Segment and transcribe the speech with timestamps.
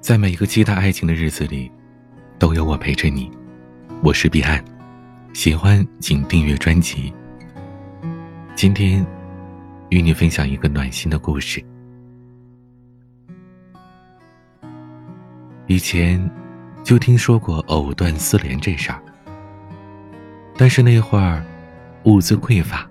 [0.00, 1.70] 在每一个期待爱情的日子里，
[2.38, 3.30] 都有我陪着你。
[4.00, 4.64] 我是彼岸，
[5.34, 7.12] 喜欢请订阅专辑。
[8.54, 9.04] 今天
[9.88, 11.62] 与你分享一个暖心的故事。
[15.66, 16.30] 以前
[16.84, 19.02] 就听说过藕断丝连这事儿，
[20.56, 21.44] 但是那会儿
[22.04, 22.88] 物资匮乏，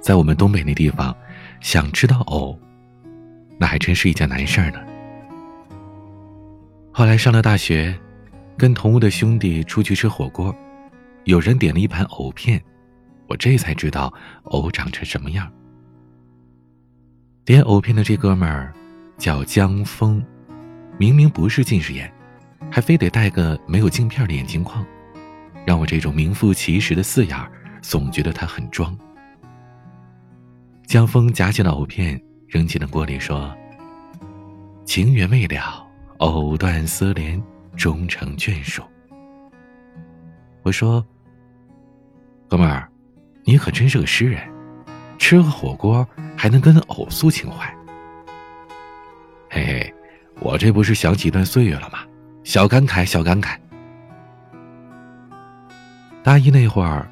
[0.00, 1.14] 在我们东北那地方，
[1.60, 2.56] 想吃到藕，
[3.58, 4.78] 那还真是一件难事儿呢。
[6.98, 7.94] 后来上了大学，
[8.56, 10.56] 跟同屋的兄弟出去吃火锅，
[11.24, 12.58] 有人点了一盘藕片，
[13.26, 14.10] 我这才知道
[14.44, 15.52] 藕长成什么样。
[17.44, 18.72] 点藕片的这哥们儿
[19.18, 20.24] 叫江峰，
[20.96, 22.10] 明明不是近视眼，
[22.70, 24.82] 还非得戴个没有镜片的眼镜框，
[25.66, 27.38] 让我这种名副其实的四眼
[27.82, 28.98] 总觉得他很装。
[30.86, 33.54] 江峰夹起了藕片，扔进了锅里，说
[34.86, 35.82] ：“情缘未了。”
[36.18, 37.42] 藕断丝连，
[37.76, 38.82] 终成眷属。
[40.62, 41.04] 我说
[42.48, 42.88] ：“哥们儿，
[43.44, 44.42] 你可真是个诗人，
[45.18, 47.72] 吃个火锅还能跟藕诉情怀。”
[49.50, 49.94] 嘿嘿，
[50.40, 51.98] 我这不是想起一段岁月了吗？
[52.44, 53.58] 小感慨，小感慨。
[56.22, 57.06] 大一那会儿，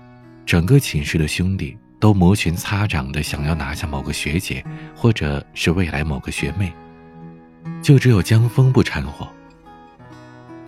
[0.46, 4.64] 整个寝室的兄弟都摩拳擦掌的想要拿下某个学姐，
[4.96, 6.72] 或者是未来某个学妹。
[7.82, 9.26] 就只有江峰不掺和。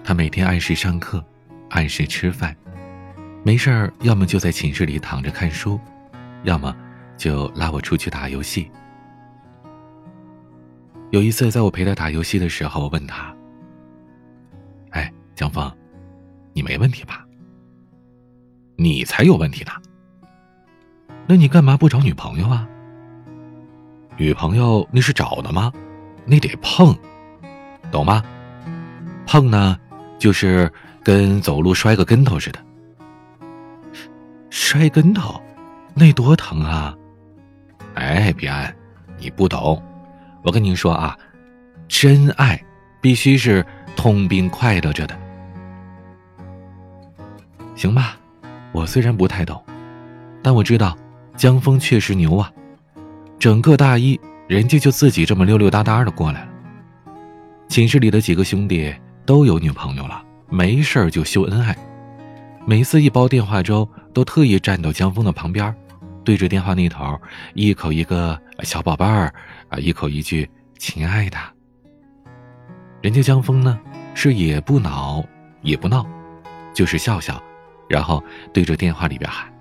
[0.04, 1.24] 他每天按时上课，
[1.70, 2.56] 按时吃饭，
[3.42, 5.80] 没事儿要么就在寝室里躺着看书，
[6.44, 6.74] 要么
[7.16, 8.70] 就拉我出去打游戏。
[11.10, 13.34] 有一次，在我陪他打游戏的时候，我问他
[14.90, 15.72] ：“哎，江峰，
[16.52, 17.24] 你没问题吧？
[18.76, 19.72] 你才有问题呢。
[21.26, 22.68] 那你干嘛不找女朋友啊？
[24.16, 25.72] 女朋友那是找的吗？”
[26.26, 26.94] 你得碰，
[27.90, 28.22] 懂吗？
[29.26, 29.78] 碰呢，
[30.18, 30.70] 就是
[31.02, 32.58] 跟走路摔个跟头似的。
[34.50, 35.40] 摔跟头，
[35.94, 36.94] 那多疼啊！
[37.94, 38.74] 哎，彼岸，
[39.18, 39.80] 你不懂。
[40.42, 41.16] 我跟你说啊，
[41.88, 42.60] 真爱
[43.00, 45.16] 必须是痛并快乐着的。
[47.74, 48.16] 行吧，
[48.72, 49.62] 我虽然不太懂，
[50.42, 50.96] 但我知道
[51.36, 52.50] 江峰确实牛啊，
[53.38, 54.18] 整个大一。
[54.48, 56.48] 人家就自己这么溜溜达达的过来了。
[57.68, 61.76] 寝室里的几个兄弟都有女朋友了，没事就秀恩爱。
[62.64, 65.74] 每次一煲电话粥，都特意站到江峰的旁边，
[66.24, 67.20] 对着电话那头，
[67.54, 69.32] 一口一个小宝贝儿，
[69.68, 71.36] 啊，一口一句亲爱的。
[73.02, 73.78] 人家江峰呢，
[74.14, 75.24] 是也不恼
[75.62, 76.06] 也不闹，
[76.72, 77.40] 就是笑笑，
[77.88, 79.52] 然后对着电话里边喊：“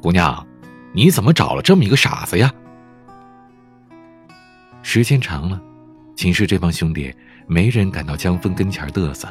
[0.00, 0.44] 姑娘，
[0.92, 2.52] 你怎么找了这么一个傻子呀？”
[4.88, 5.60] 时间长了，
[6.14, 7.12] 寝室这帮兄弟
[7.48, 9.28] 没人敢到江峰跟前嘚瑟。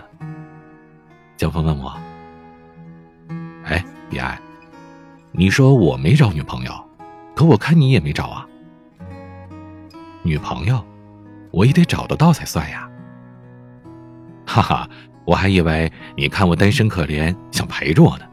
[1.37, 1.97] 江峰问我
[3.63, 4.37] ：“哎，彼岸，
[5.31, 6.89] 你说我没找女朋友，
[7.33, 8.45] 可我看你也没找啊。
[10.23, 10.85] 女朋友，
[11.51, 12.91] 我也得找得到才算呀。”
[14.45, 14.89] 哈哈，
[15.23, 18.25] 我还以为你看我单身可怜，想陪着我呢。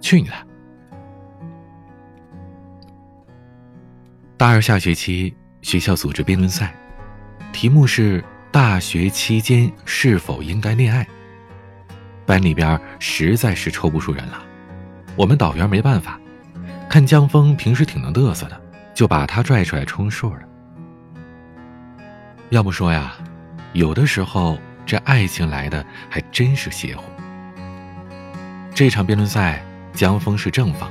[0.00, 0.34] 去你的！
[4.36, 5.32] 大二下学期。
[5.62, 6.74] 学校组织辩论赛，
[7.52, 11.06] 题目是“大学期间是否应该恋爱”。
[12.26, 14.42] 班里边实在是抽不出人了，
[15.16, 16.20] 我们导员没办法，
[16.88, 18.60] 看江峰平时挺能嘚瑟的，
[18.92, 20.40] 就把他拽出来充数了。
[22.50, 23.16] 要不说呀，
[23.72, 27.04] 有的时候这爱情来的还真是邪乎。
[28.74, 30.90] 这场辩论赛，江峰是正方，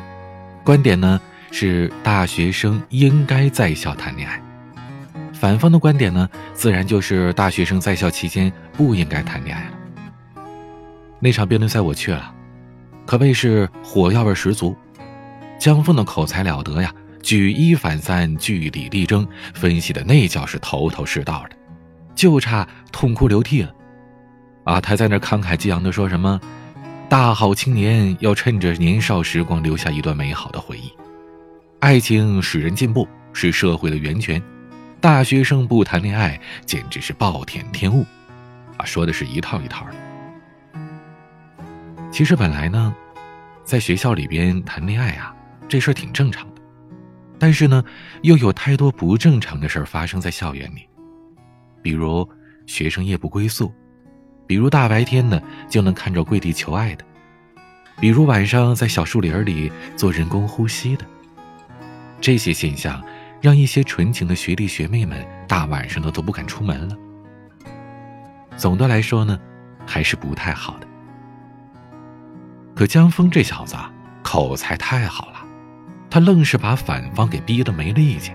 [0.64, 1.20] 观点呢
[1.52, 4.42] 是大学生应该在校谈恋爱。
[5.42, 10.44] 反方的观点呢，自然就是大学生在校期间不应该谈恋爱了。
[11.20, 12.32] 那场辩论赛我去了，
[13.08, 14.78] 可谓是火药味十足。
[15.58, 16.94] 江峰的口才了得呀，
[17.24, 21.56] 举一反三，据理力争，分析的那叫是头头是道的，
[22.14, 23.74] 就差痛哭流涕了。
[24.66, 26.40] 啊，他在那慷慨激昂的说什么
[27.10, 30.94] ：“大好青年要趁着年少时光留下一段美好的回忆，
[31.80, 34.40] 爱情使人进步，是社会的源泉。”
[35.02, 38.06] 大学生不谈恋爱，简直是暴殄天物，
[38.78, 39.96] 啊，说的是一套一套的。
[42.12, 42.94] 其实本来呢，
[43.64, 45.36] 在学校里边谈恋爱啊，
[45.68, 46.62] 这事儿挺正常的，
[47.40, 47.84] 但是呢，
[48.22, 50.88] 又有太多不正常的事儿发生在校园里，
[51.82, 52.30] 比如
[52.68, 53.74] 学生夜不归宿，
[54.46, 57.04] 比如大白天的就能看着跪地求爱的，
[58.00, 61.04] 比如晚上在小树林里做人工呼吸的，
[62.22, 63.04] 这些现象。
[63.42, 66.96] 让一些纯情的学弟学妹们大晚上的都不敢出门了，
[68.56, 69.40] 总的来说呢，
[69.86, 70.88] 还是不太好的。
[72.76, 73.92] 可江峰这小子啊，
[74.22, 75.44] 口才太好了，
[76.10, 78.32] 他愣是把反方给逼得没力气。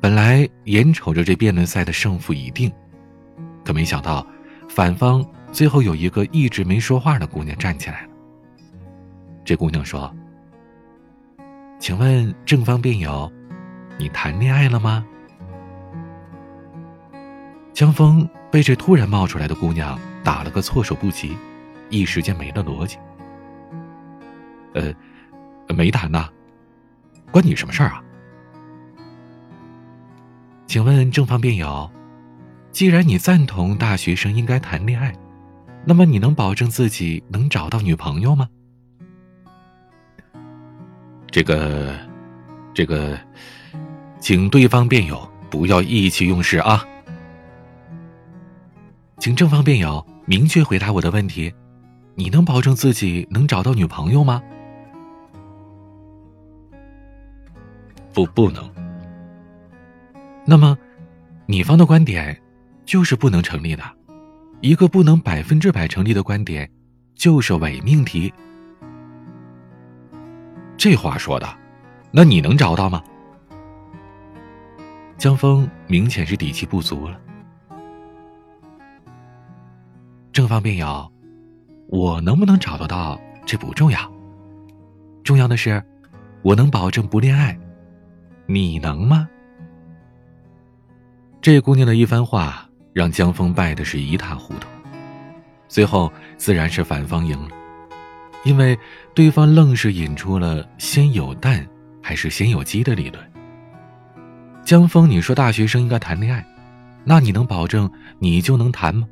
[0.00, 2.70] 本来眼瞅着这辩论赛的胜负已定，
[3.64, 4.24] 可没想到，
[4.68, 8.08] 反方最后有一个一直没说话的姑娘站起来了。
[9.44, 10.14] 这姑娘说
[11.78, 13.30] ：“请问正方辩友，
[13.98, 15.06] 你谈恋爱了吗？”
[17.72, 21.36] 江峰被这突然冒出来的姑娘打了个措手不及，
[21.88, 22.98] 一时间没了逻辑。
[24.74, 24.92] 呃，
[25.74, 26.28] 没谈呐，
[27.30, 28.02] 关你什么事儿啊？
[30.66, 31.88] 请问正方辩友，
[32.72, 35.14] 既然你赞同大学生应该谈恋爱，
[35.84, 38.48] 那么你能保证自己能找到女朋友吗？
[41.38, 41.96] 这个，
[42.74, 43.16] 这个，
[44.18, 45.16] 请对方辩友
[45.48, 46.84] 不要意气用事啊！
[49.18, 51.54] 请正方辩友明确回答我的问题：
[52.16, 54.42] 你能保证自己能找到女朋友吗？
[58.12, 58.68] 不，不能。
[60.44, 60.76] 那么，
[61.46, 62.36] 你方的观点
[62.84, 63.84] 就是不能成立的。
[64.60, 66.68] 一个不能百分之百成立的观点，
[67.14, 68.34] 就是伪命题。
[70.78, 71.46] 这话说的，
[72.12, 73.02] 那你能找到吗？
[75.18, 77.20] 江峰明显是底气不足了。
[80.32, 81.10] 正方辩友，
[81.88, 84.00] 我能不能找得到这不重要，
[85.24, 85.84] 重要的是，
[86.42, 87.58] 我能保证不恋爱，
[88.46, 89.28] 你能吗？
[91.42, 94.68] 这姑娘的一番话让江峰败的是一塌糊涂，
[95.66, 97.48] 最后自然是反方赢了，
[98.44, 98.78] 因为
[99.14, 101.66] 对方愣是引出了“先有蛋
[102.02, 103.32] 还是先有鸡”的理论。
[104.64, 106.44] 江峰，你说大学生应该谈恋爱，
[107.04, 109.08] 那你能保证你就能谈吗？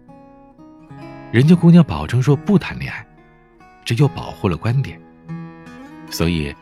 [1.32, 3.06] 人家姑娘保证说不谈恋爱，
[3.84, 5.00] 这又保护了观点，
[6.11, 6.55] 所以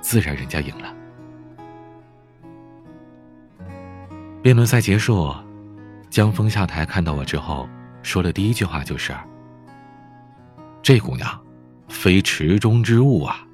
[0.00, 0.94] 自然人家赢了。
[4.42, 5.34] 辩论赛结束，
[6.10, 7.68] 江峰下台看到我之后，
[8.02, 9.12] 说的第一句话就是
[10.82, 11.28] ：“这姑娘，
[11.88, 13.44] 非池中之物啊。”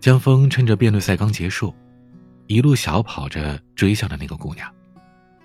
[0.00, 1.74] 江峰趁着辩论赛刚结束，
[2.46, 4.68] 一路小跑着追向了那个姑娘，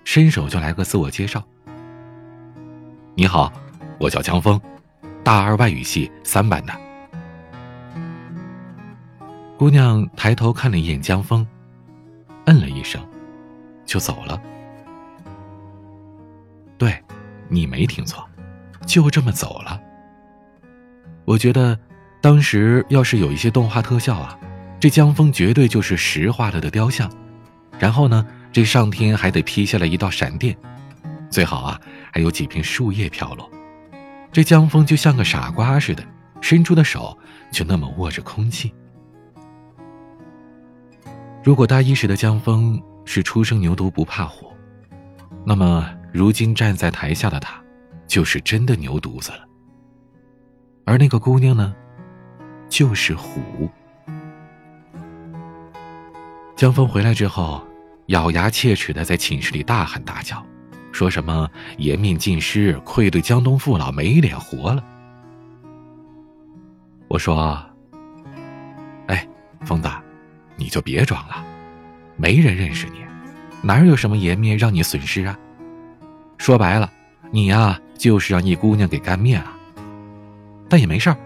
[0.04, 1.42] 伸手就来个自我介绍
[3.14, 3.52] ：“你好，
[3.98, 4.60] 我叫江峰，
[5.22, 6.72] 大二外语系三班的。”
[9.58, 11.46] 姑娘抬头看了一眼江峰。
[12.46, 13.00] 嗯了一声，
[13.86, 14.38] 就走了。
[16.76, 17.02] 对，
[17.48, 18.22] 你没听错，
[18.86, 19.80] 就这么走了。
[21.24, 21.78] 我觉得，
[22.20, 24.38] 当时要是有一些动画特效啊，
[24.78, 27.10] 这江峰绝对就是石化了的雕像。
[27.78, 30.56] 然后呢，这上天还得劈下来一道闪电，
[31.30, 31.80] 最好啊，
[32.12, 33.50] 还有几片树叶飘落。
[34.30, 36.04] 这江峰就像个傻瓜似的，
[36.40, 37.16] 伸出的手
[37.50, 38.72] 就那么握着空气。
[41.42, 44.52] 如果大一时的江峰是初生牛犊不怕虎，
[45.44, 47.60] 那么如今站在台下的他，
[48.06, 49.38] 就是真的牛犊子了。
[50.84, 51.74] 而那个姑娘呢，
[52.68, 53.70] 就是虎。
[56.56, 57.66] 江峰回来之后，
[58.06, 60.44] 咬牙切齿的在寝室里大喊大叫，
[60.92, 64.84] 说什么颜面尽失，愧对江东父老，没脸活了。
[67.08, 67.62] 我说
[69.08, 69.26] ：“哎，
[69.64, 69.88] 疯子。”
[70.56, 71.44] 你就别装了，
[72.16, 73.04] 没人认识你，
[73.60, 75.36] 哪有什么颜面让你损失啊？
[76.38, 76.88] 说白了，
[77.32, 79.52] 你呀就是让一姑娘给干灭了。
[80.68, 81.16] 但也没事儿，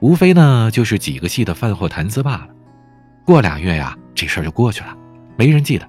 [0.00, 2.48] 无非呢就是几个戏的饭后谈资罢了。
[3.24, 4.96] 过俩月呀，这事儿就过去了，
[5.36, 5.88] 没人记得。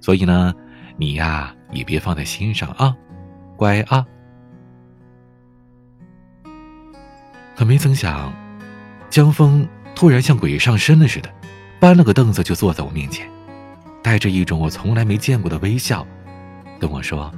[0.00, 0.54] 所以呢，
[0.96, 2.94] 你呀也别放在心上啊，
[3.56, 4.04] 乖啊。
[7.54, 8.32] 可没曾想，
[9.10, 11.30] 江峰突然像鬼上身了似的。
[11.80, 13.24] 搬了个凳子就坐在我面前，
[14.02, 16.04] 带着一种我从来没见过的微笑，
[16.80, 17.32] 跟我说：“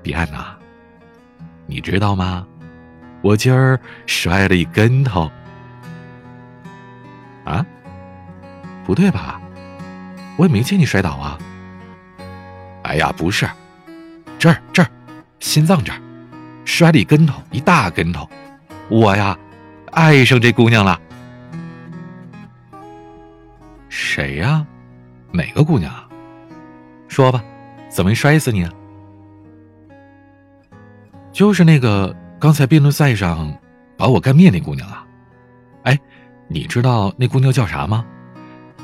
[0.00, 0.54] 彼岸呐，
[1.66, 2.46] 你知道吗？
[3.26, 5.28] 我今儿摔了一跟头。”
[7.44, 7.66] 啊？
[8.84, 9.40] 不对吧？
[10.36, 11.36] 我也没见你摔倒啊。
[12.84, 13.48] 哎呀，不是，
[14.38, 14.88] 这儿这儿，
[15.40, 16.00] 心脏这儿，
[16.64, 18.28] 摔了一跟头，一大跟头。
[18.88, 19.36] 我呀，
[19.90, 21.00] 爱上这姑娘了。
[23.88, 24.64] 谁呀？
[25.32, 25.92] 哪个姑娘？
[27.08, 27.42] 说吧，
[27.88, 28.72] 怎么没摔死你了？
[31.32, 32.14] 就是那个
[32.46, 33.52] 刚才辩论赛上
[33.96, 35.04] 把我干灭那姑娘啊！
[35.82, 35.98] 哎，
[36.46, 38.06] 你知道那姑娘叫啥吗？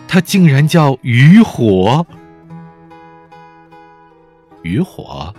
[0.08, 2.04] 她竟然叫渔火！
[4.62, 5.32] 渔火？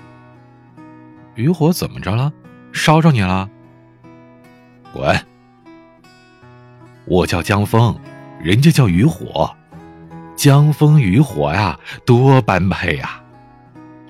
[1.35, 2.31] 渔火怎么着了？
[2.71, 3.49] 烧着你了？
[4.93, 5.19] 滚！
[7.03, 7.93] 我叫江峰，
[8.39, 9.53] 人家叫渔火，
[10.37, 13.21] 江枫渔火呀，多般配呀！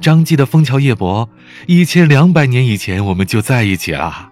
[0.04, 1.30] 张记的枫桥夜泊，
[1.66, 4.30] 一千两百年以前我们就在一起了。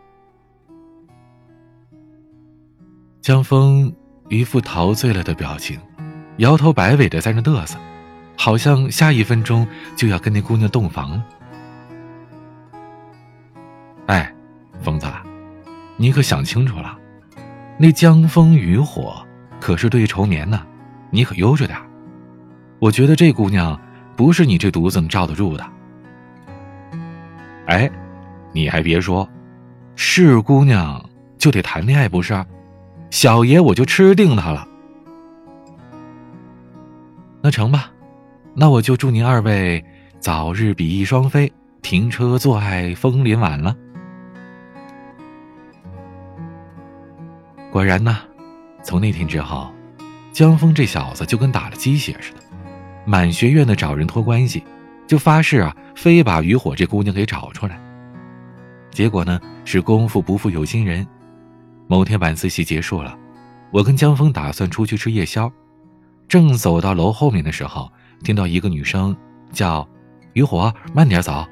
[3.22, 3.94] 江峰
[4.28, 5.80] 一副陶醉了的表情，
[6.40, 7.78] 摇头摆尾的在那嘚瑟，
[8.36, 11.26] 好像下一分钟就要跟那姑娘洞房了。
[14.08, 14.36] 哎，
[14.82, 15.08] 疯子，
[15.96, 16.98] 你可想清楚了。
[17.78, 19.26] 那江枫渔火
[19.62, 20.68] 可是对愁眠呢，
[21.12, 21.80] 你可悠着点
[22.78, 23.80] 我觉得这姑娘
[24.22, 25.66] 不是你这犊子能罩得住的。
[27.66, 27.90] 哎，
[28.52, 29.28] 你还别说，
[29.96, 31.04] 是姑娘
[31.40, 32.46] 就得谈恋爱不是？
[33.10, 34.68] 小爷我就吃定她了。
[37.42, 37.92] 那成吧，
[38.54, 39.84] 那我就祝您二位
[40.20, 41.52] 早日比翼双飞，
[41.82, 43.76] 停车坐爱枫林晚了。
[47.72, 48.20] 果然呢，
[48.84, 49.74] 从那天之后，
[50.32, 52.40] 江峰这小子就跟打了鸡血似的，
[53.06, 54.64] 满学院的找人托关系，
[55.08, 57.80] 就发誓啊，非把渔火这姑娘给找出来。
[58.92, 61.06] 结果呢，是功夫不负有心人，
[61.88, 63.18] 某天晚自习结束了，
[63.72, 65.52] 我跟江峰打算出去吃夜宵，
[66.28, 67.92] 正走到楼后面的时候，
[68.24, 69.16] 听到一个女生
[69.52, 69.88] 叫
[70.34, 71.46] ：“渔火，慢点走。”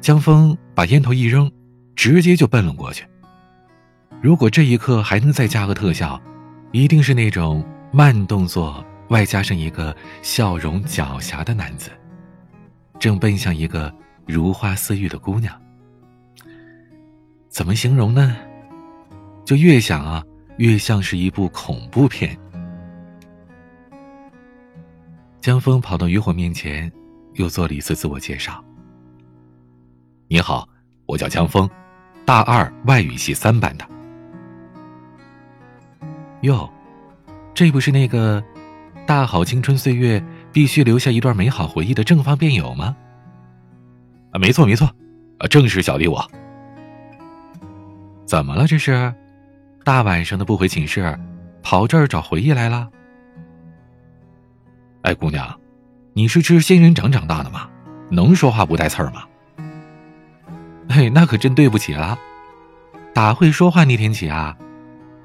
[0.00, 1.50] 江峰把烟头一扔，
[1.96, 3.04] 直接就奔了过去。
[4.20, 6.20] 如果这一刻还能再加个特效，
[6.70, 11.90] 一定是那种慢动作外加上一个笑容狡黠的男子，
[12.98, 13.92] 正奔向一个
[14.26, 15.54] 如花似玉的姑娘。
[17.48, 18.36] 怎么形容呢？
[19.44, 20.22] 就越想啊，
[20.58, 22.38] 越像是一部恐怖片。
[25.40, 26.92] 江峰跑到渔火面前，
[27.34, 28.62] 又做了一次自我介绍
[30.28, 30.68] ：“你好，
[31.06, 31.68] 我叫江峰，
[32.26, 33.88] 大二外语系三班的。”
[36.42, 36.70] 哟，
[37.54, 38.44] 这不是那个
[39.08, 40.22] “大好青春岁月
[40.52, 42.94] 必须留下一段美好回忆”的正方辩友吗？
[44.32, 44.86] 啊，没错没错，
[45.38, 46.30] 啊，正是小弟我。
[48.26, 48.66] 怎么了？
[48.66, 49.14] 这是
[49.82, 51.18] 大晚上的不回寝室，
[51.62, 52.86] 跑这儿找回忆来了？
[55.00, 55.58] 哎，姑娘，
[56.12, 57.66] 你是吃仙人掌长大的吗？
[58.10, 59.24] 能说话不带刺儿吗？
[60.90, 62.18] 嘿，那可真对不起了。
[63.14, 64.54] 打会说话那天起啊。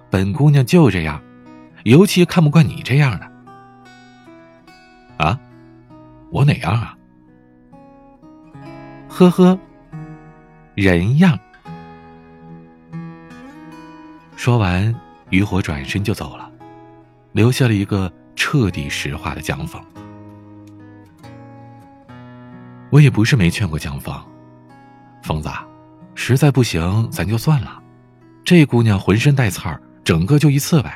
[0.09, 1.21] 本姑娘就这样，
[1.83, 3.32] 尤其看不惯你这样的。
[5.17, 5.39] 啊，
[6.31, 6.97] 我哪样啊？
[9.09, 9.57] 呵呵，
[10.75, 11.37] 人样。
[14.35, 14.93] 说完，
[15.29, 16.51] 渔火转身就走了，
[17.31, 19.81] 留下了一个彻底石化的江峰。
[22.89, 24.15] 我也不是没劝过江峰，
[25.23, 25.49] 疯子，
[26.15, 27.81] 实在不行咱就算了。
[28.43, 29.81] 这姑娘浑身带刺儿。
[30.03, 30.91] 整个就一刺猬，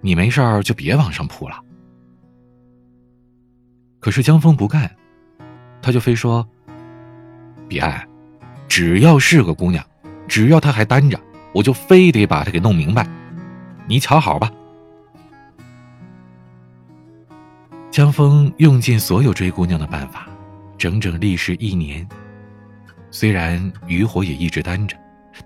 [0.00, 1.60] 你没事儿就别往上扑了。
[4.00, 4.90] 可是江峰不干，
[5.82, 6.48] 他就非说
[7.68, 8.06] ：“彼岸，
[8.68, 9.84] 只要是个姑娘，
[10.26, 11.20] 只要她还单着，
[11.52, 13.06] 我就非得把她给弄明白。
[13.86, 14.50] 你瞧好吧。”
[17.90, 20.28] 江峰用尽所有追姑娘的办法，
[20.76, 22.06] 整整历时一年。
[23.10, 24.96] 虽然渔火也一直单着，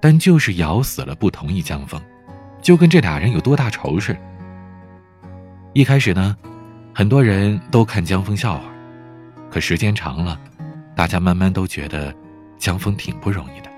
[0.00, 1.98] 但就是咬死了不同意江峰。
[2.60, 4.18] 就跟这俩人有多大仇似的。
[5.72, 6.36] 一开始呢，
[6.94, 8.64] 很多人都看江峰笑话，
[9.50, 10.38] 可时间长了，
[10.94, 12.14] 大家慢慢都觉得
[12.58, 13.70] 江峰挺不容易的。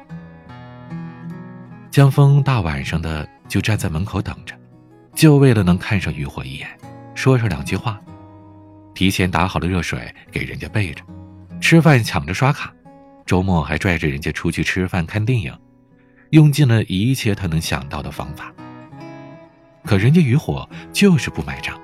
[1.92, 4.52] 江峰大晚上的就站在门口等着，
[5.14, 6.68] 就为了能看上渔火一眼，
[7.14, 8.00] 说上两句话，
[8.94, 11.04] 提前打好了热水给人家备着，
[11.61, 12.73] 吃饭抢着刷卡，
[13.25, 15.56] 周末还拽着人家出去吃饭看电影，
[16.30, 18.52] 用尽了一切他能想到的方法。
[19.85, 21.78] 可人家渔火就是不买账，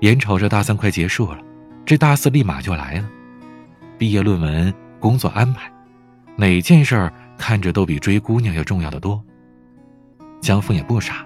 [0.00, 1.38] 眼瞅着大三快结束了，
[1.84, 3.08] 这大四立马就来了。
[3.96, 5.72] 毕业论文、工作安排，
[6.36, 9.22] 哪件事儿看着都比追姑娘要重要的多。
[10.40, 11.24] 江峰也不傻，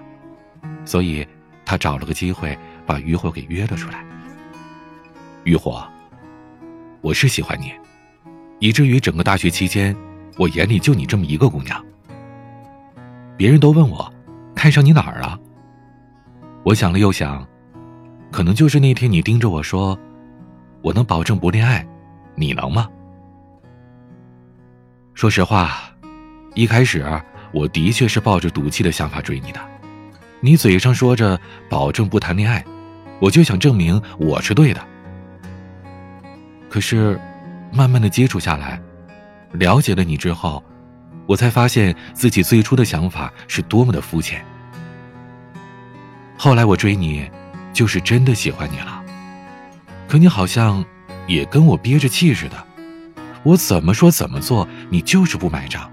[0.85, 1.27] 所以
[1.65, 4.05] 他找了个机会把渔火给约了出来。
[5.43, 5.85] 渔火，
[7.01, 7.73] 我是喜欢你，
[8.59, 9.95] 以至于整个大学期间，
[10.37, 11.83] 我眼里就你这么一个姑娘。
[13.35, 14.13] 别人都问我。
[14.55, 15.39] 看上你哪儿了？
[16.63, 17.47] 我想了又想，
[18.31, 19.97] 可能就是那天你盯着我说
[20.81, 21.85] ：“我能保证不恋爱，
[22.35, 22.87] 你能吗？”
[25.13, 25.91] 说实话，
[26.53, 27.05] 一开始
[27.51, 29.59] 我的确是抱着赌气的想法追你的。
[30.39, 32.63] 你嘴上说着保证不谈恋爱，
[33.19, 34.81] 我就想证明我是对的。
[36.69, 37.19] 可是，
[37.73, 38.79] 慢慢的接触下来，
[39.51, 40.63] 了解了你之后，
[41.25, 44.45] 我才发现自己最初的想法是多么的肤浅。
[46.37, 47.29] 后来我追你，
[47.79, 49.01] 就是真的喜欢你了。
[50.05, 50.83] 可你好像，
[51.27, 52.57] 也跟我憋着气似的，
[53.41, 55.89] 我怎么说怎么做，你就是不买账。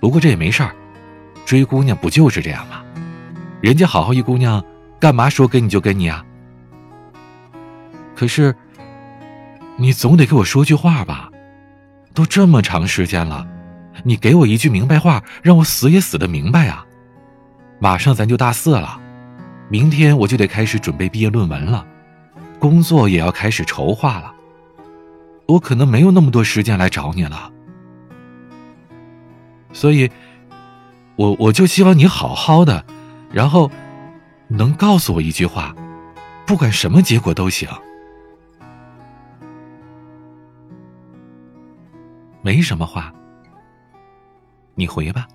[0.00, 0.74] 不过这也没事儿，
[1.44, 2.82] 追姑娘不就是这样吗？
[3.60, 4.64] 人家好好一姑娘，
[4.98, 6.24] 干嘛说跟你就跟你啊？
[8.16, 8.56] 可是，
[9.76, 11.28] 你总得给我说句话吧？
[12.14, 13.46] 都这么长时间了，
[14.02, 16.86] 你给我一句明白话，让我死也死的明白啊！
[17.78, 18.98] 马上咱就大四了，
[19.72, 21.86] 明天我就得开始准备毕业论文了，
[22.58, 24.30] 工作也要开始筹划了，
[25.46, 27.50] 我可能没有那么多时间来找你了。
[29.72, 30.10] 所以，
[31.16, 32.84] 我我就希望你好好的，
[33.32, 33.70] 然后
[34.46, 35.74] 能告诉我一句话，
[36.46, 37.66] 不管什么结果都行。
[42.42, 43.10] 没什么话，
[44.74, 45.26] 你回吧。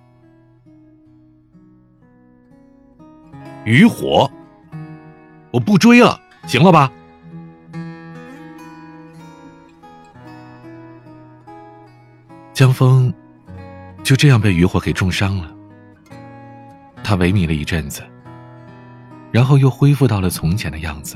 [3.64, 4.30] 渔火，
[5.50, 6.90] 我不追了，行了吧？
[12.52, 13.12] 江峰。
[14.04, 15.54] 就这样被渔火给重伤了。
[17.04, 18.02] 他萎靡了一阵子，
[19.30, 21.14] 然后又恢复到了从前的样子。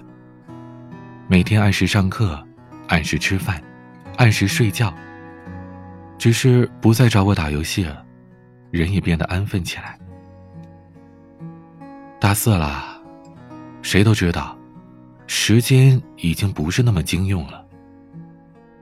[1.26, 2.46] 每天按时上课，
[2.88, 3.62] 按时吃饭，
[4.18, 4.92] 按时睡觉。
[6.18, 8.04] 只是不再找我打游戏了，
[8.70, 9.99] 人也变得安分起来。
[12.23, 13.02] 大四了，
[13.83, 14.57] 谁都知道，
[15.26, 17.67] 时间已经不是那么经用了。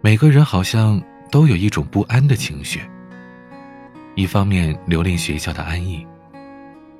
[0.02, 2.82] 每个人好像都有一种不安的情绪。
[4.14, 6.06] 一方面留恋学校的安逸，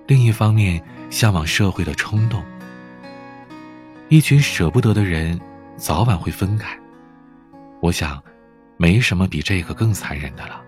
[0.06, 2.42] 另一方面向往社会的冲动。
[4.09, 5.38] 一群舍不得的人，
[5.76, 6.75] 早晚会分开。
[7.82, 8.19] 我想，
[8.78, 10.62] 没什么比这个更残忍的了。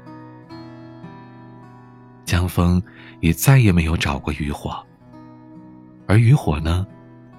[2.26, 2.80] 江峰
[3.20, 4.86] 也再也没有找过渔火，
[6.12, 6.86] 而渔火呢，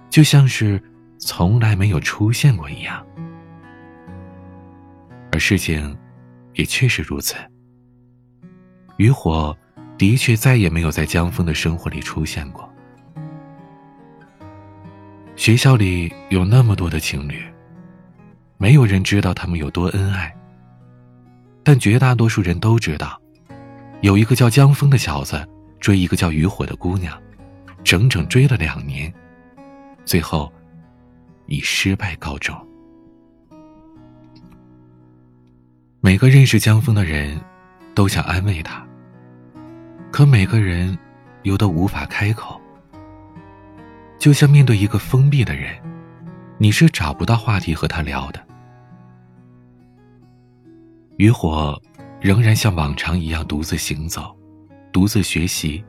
[0.09, 0.81] 就像是
[1.19, 3.05] 从来没有出现过一样。
[5.31, 5.95] 而事情，
[6.55, 7.35] 也确实如此。
[8.97, 9.55] 渔火
[9.95, 12.67] 的确再也没有在江峰的生活里出现过。
[15.35, 17.43] 学校里有那么多的情侣，
[18.57, 20.35] 没有人知道他们有多恩爱。
[21.63, 23.21] 但绝大多数人都知道，
[24.01, 25.47] 有一个叫江峰的小子
[25.79, 27.15] 追一个叫渔火的姑娘，
[27.83, 29.13] 整整追了两年，
[30.05, 30.51] 最后
[31.47, 32.55] 以失败告终。
[36.01, 37.39] 每个认识江峰的人。
[37.95, 38.83] 都想安慰他，
[40.11, 40.97] 可每个人
[41.43, 42.59] 又都无法开口。
[44.17, 45.75] 就像面对一个封闭的人，
[46.57, 48.43] 你是找不到话题和他聊的。
[51.17, 51.79] 渔火
[52.19, 54.35] 仍然像往常一样独自行走，
[54.91, 55.85] 独自学习，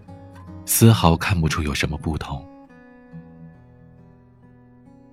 [0.66, 2.46] 丝毫看不出有什么不同。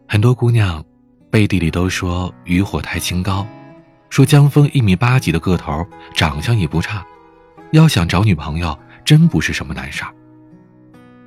[0.08, 0.84] 很多姑娘
[1.30, 3.46] 背地里都说渔火太清高。
[4.10, 7.02] 说江峰一米八几的个头，长相也不差，
[7.72, 10.14] 要想找女朋友，真不是什么难事儿。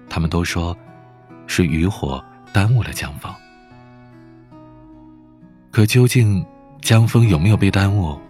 [0.07, 0.77] 他们都说，
[1.47, 3.35] 是渔火耽误了江峰。
[5.71, 6.45] 可究竟
[6.83, 8.21] 江峰有没有被耽误，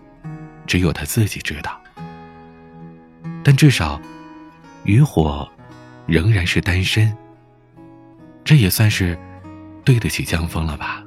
[0.68, 1.76] 只有他自己知道。
[3.42, 4.00] 但至少，
[4.84, 5.50] 渔火
[6.06, 7.14] 仍然是单身，
[8.44, 9.18] 这也算是
[9.84, 11.02] 对得起江峰了吧。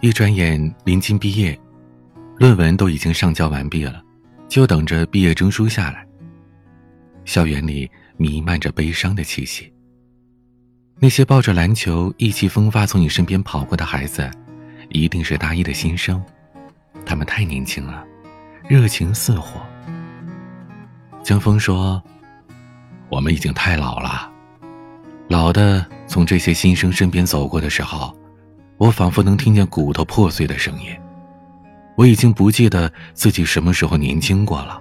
[0.00, 1.58] 一转眼，临近毕业，
[2.36, 4.02] 论文都已经上交完毕了，
[4.48, 6.06] 就等着毕业证书下来。
[7.24, 9.72] 校园里弥漫着悲伤的气息。
[11.00, 14.28] 那些抱着篮球意气风发从你身边跑过的孩子，
[14.88, 16.20] 一定是大一的新生，
[17.04, 18.04] 他们太年轻了，
[18.68, 19.60] 热情似火。
[21.28, 22.02] 江峰说
[23.12, 24.32] ：“我们已经太老了，
[25.28, 28.16] 老的从这些新生身边走过的时候。”
[28.78, 30.88] 我仿佛能听见骨头破碎的声音。
[31.98, 34.80] 我已经不记得自己什么时候年轻过了。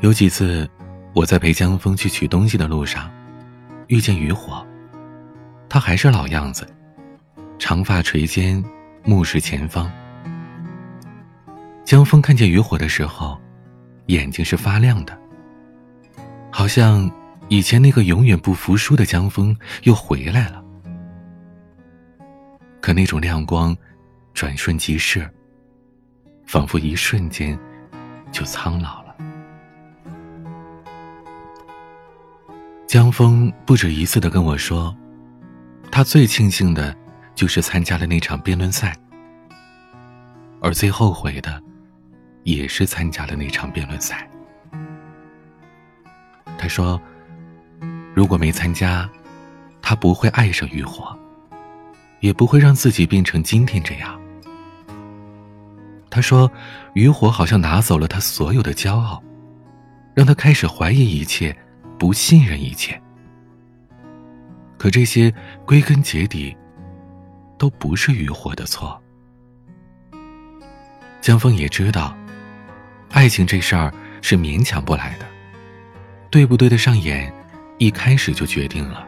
[0.00, 0.66] 有几次，
[1.12, 3.10] 我在陪江峰去取东西的路上，
[3.88, 4.66] 遇见渔火。
[5.68, 6.66] 他还是老样子，
[7.58, 8.64] 长发垂肩，
[9.04, 9.92] 目视前方。
[11.84, 13.38] 江峰看见渔火的时候，
[14.08, 15.18] 眼睛是发亮的，
[16.50, 17.10] 好像
[17.48, 20.62] 以前那个永远不服输的江峰又回来了。
[22.80, 23.76] 可那种亮光，
[24.34, 25.28] 转瞬即逝，
[26.46, 27.58] 仿佛一瞬间
[28.32, 29.14] 就苍老了。
[32.86, 34.96] 江峰不止一次的跟我说
[35.92, 36.96] ：“他最庆幸的，
[37.34, 38.96] 就是参加了那场辩论赛，
[40.62, 41.62] 而最后悔的，
[42.48, 44.26] 也是参加了那场辩论赛。
[46.56, 46.98] 他说
[48.16, 49.06] ：“如果没参加，
[49.82, 51.16] 他不会爱上渔火，
[52.20, 54.18] 也不会让自己变成今天这样。”
[56.08, 56.50] 他说
[56.94, 59.22] ：“渔火好像拿走了他所有的骄傲，
[60.14, 61.54] 让他开始怀疑一切，
[61.98, 62.98] 不信任一切。
[64.78, 65.32] 可这些
[65.66, 66.56] 归根结底，
[67.58, 68.98] 都不是渔火的错。”
[71.20, 72.16] 江峰也知道，
[73.10, 75.26] 爱情这事儿是勉强不来的。
[76.30, 77.32] 对不对得上眼，
[77.78, 79.06] 一开始就决定了。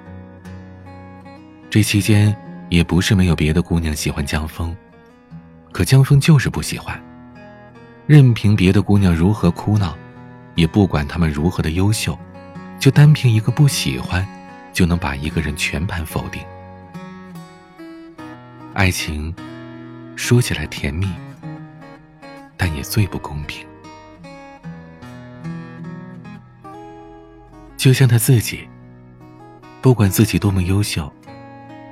[1.69, 2.35] 这期间
[2.71, 4.75] 也不是没有别的姑娘喜欢江峰，
[5.71, 7.01] 可江峰就是不喜欢。
[8.07, 9.97] 任凭别的姑娘如何哭闹，
[10.55, 12.19] 也不管她们如何的优秀，
[12.79, 14.27] 就单凭一个不喜欢，
[14.73, 16.43] 就能把一个人全盘否定。
[18.73, 19.33] 爱情
[20.17, 21.07] 说起来甜蜜，
[22.57, 23.65] 但也最不公平。
[27.81, 28.69] 就像他自己，
[29.81, 31.11] 不管自己多么优秀，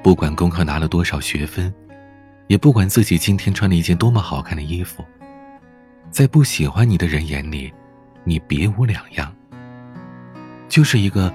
[0.03, 1.74] 不管功课拿了多少学分，
[2.46, 5.03] 也不管自己今天穿了一件多么好看的衣服，
[6.11, 7.72] 在不喜欢你的人眼里，
[8.22, 9.35] 你别无两样，
[10.68, 11.33] 就是一个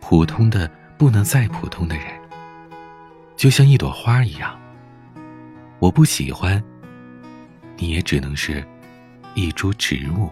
[0.00, 2.04] 普通的不能再普通的人，
[3.36, 4.54] 就像一朵花一样。
[5.78, 6.62] 我不喜欢，
[7.78, 8.62] 你也只能是
[9.34, 10.28] 一株植物。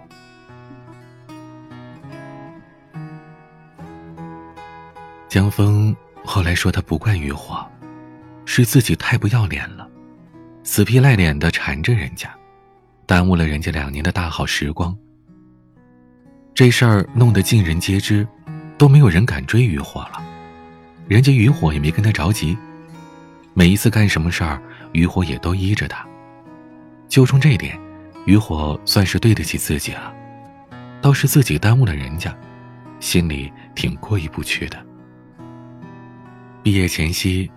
[5.33, 7.67] 江峰后来说：“他不怪余火，
[8.45, 9.89] 是自己太不要脸了，
[10.63, 12.29] 死皮赖脸的缠着人家，
[13.07, 14.95] 耽误了人家两年的大好时光。
[16.53, 18.29] 这事儿弄得尽人皆知，
[18.77, 20.23] 都没有人敢追余火了，
[21.09, 22.55] 人家余火也没跟他着急。
[23.55, 24.61] 每一次干什么事儿，
[24.93, 26.07] 渔火也都依着他。
[27.09, 27.81] 就冲这点，
[28.27, 30.13] 余火算是对得起自己了。
[31.01, 32.37] 倒是自己耽误了人家，
[33.01, 34.77] 心里挺过意不去的。”
[36.63, 37.51] 毕业前夕，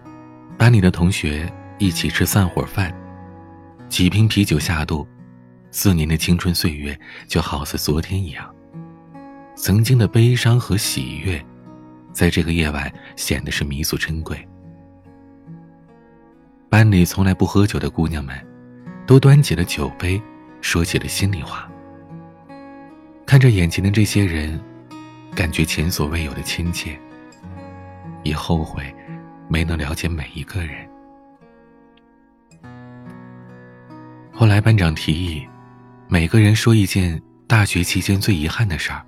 [0.57, 2.91] 班里的同学一起吃散伙饭，
[3.87, 5.07] 几瓶啤酒下肚，
[5.69, 8.51] 四年的青春岁月就好似昨天一样。
[9.55, 11.39] 曾经的悲伤和喜悦，
[12.11, 14.35] 在这个夜晚显得是弥足珍贵。
[16.67, 18.35] 班里从来不喝酒的姑娘们，
[19.05, 20.19] 都端起了酒杯，
[20.61, 21.69] 说起了心里话。
[23.23, 24.59] 看着眼前的这些人，
[25.35, 26.99] 感觉前所未有的亲切。
[28.25, 28.93] 也后悔，
[29.47, 30.85] 没能了解每一个人。
[34.33, 35.47] 后来班长提议，
[36.09, 39.01] 每个人说一件大学期间最遗憾的事儿。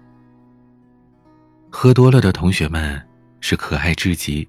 [1.69, 3.01] 喝多了的同学们
[3.41, 4.47] 是可爱至极，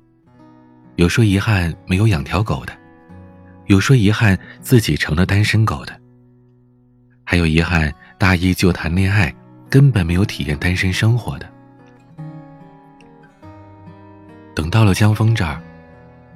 [0.96, 2.72] 有说遗憾没有养条狗的，
[3.66, 5.98] 有说遗憾自己成了单身狗的，
[7.24, 9.34] 还有遗憾大一就谈恋爱，
[9.68, 11.57] 根本没有体验单身生活的。
[14.58, 15.62] 等到了江峰这儿，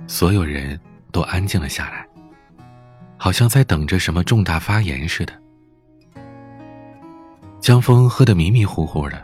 [0.06, 0.78] 所有人
[1.10, 2.06] 都安静了下来，
[3.16, 5.32] 好像在等着什么重大发言似的。
[7.58, 9.20] 江峰喝得迷迷糊糊的，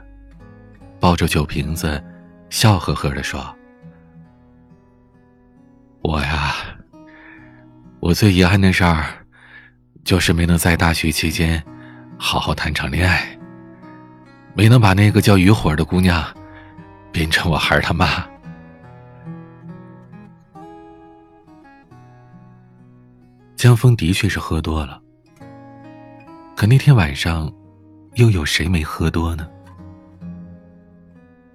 [0.99, 2.03] 抱着酒瓶子，
[2.51, 3.57] 笑呵呵的说
[6.03, 6.57] ：“我呀，
[8.01, 9.25] 我最遗憾的事儿，
[10.03, 11.63] 就是没能在大学期间
[12.19, 13.39] 好好谈场恋爱，
[14.55, 16.25] 没能把那个叫余火的姑娘
[17.13, 18.27] 变成我孩儿他妈。”
[23.59, 25.03] 江峰的确是喝多了，
[26.55, 27.53] 可那天晚上，
[28.15, 29.49] 又有谁没喝多呢？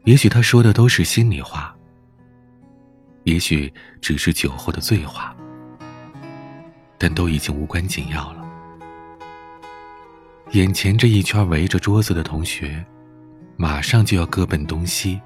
[0.04, 1.74] 也许他说的都是心里话，
[3.24, 5.34] 也许只是酒后的醉话，
[6.98, 8.44] 但都已经无关紧要了。
[10.52, 12.86] 眼前这一圈围着桌子的同学，
[13.56, 15.22] 马上就要各奔东西，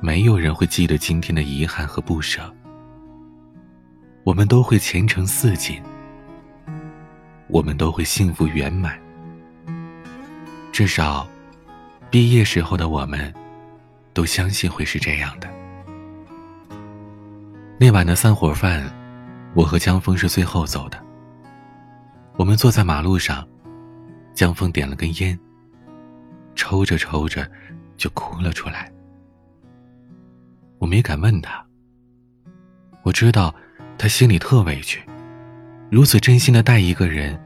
[0.00, 2.50] 没有人会记得今天的遗憾和不舍。
[4.22, 5.82] 我们都会前程似锦，
[7.52, 8.98] 我们都会幸福圆满。
[10.72, 11.28] 至少，
[12.10, 13.32] 毕业时候的我们，
[14.12, 15.48] 都相信会是这样的。
[17.78, 18.88] 那晚的散伙饭，
[19.54, 20.98] 我和江峰是最后走的。
[22.36, 23.46] 我们坐在马路上，
[24.34, 25.38] 江峰点了根烟，
[26.54, 27.50] 抽着抽着，
[27.96, 28.90] 就哭了出来。
[30.78, 31.64] 我没敢问他，
[33.02, 33.54] 我知道。
[33.98, 35.02] 他心里特委屈，
[35.90, 37.36] 如此真心的待一个人，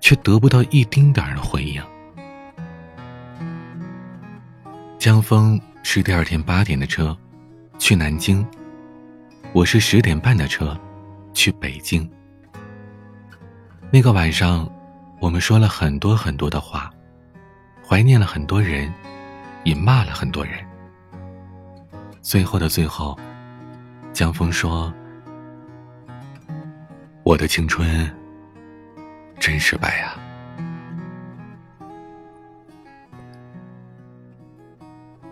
[0.00, 1.80] 却得不到一丁点儿的回应。
[4.98, 7.16] 江峰是第二天八点的车，
[7.78, 8.44] 去南京。
[9.52, 10.76] 我是十点半的车，
[11.32, 12.10] 去北京。
[13.92, 14.68] 那个晚上，
[15.20, 16.90] 我们说了很多很多的话，
[17.86, 18.92] 怀念了很多人，
[19.62, 20.54] 也骂了很多人。
[22.20, 23.16] 最后的最后，
[24.12, 24.92] 江峰说
[27.24, 28.14] ：“我的青春
[29.40, 30.14] 真失败呀。”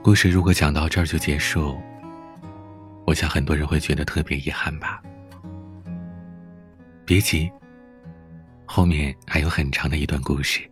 [0.03, 1.79] 故事如果讲到这儿就结束，
[3.07, 5.03] 我想很多人会觉得特别遗憾吧。
[7.05, 7.53] 别急，
[8.65, 10.67] 后面还有很长的一段故事。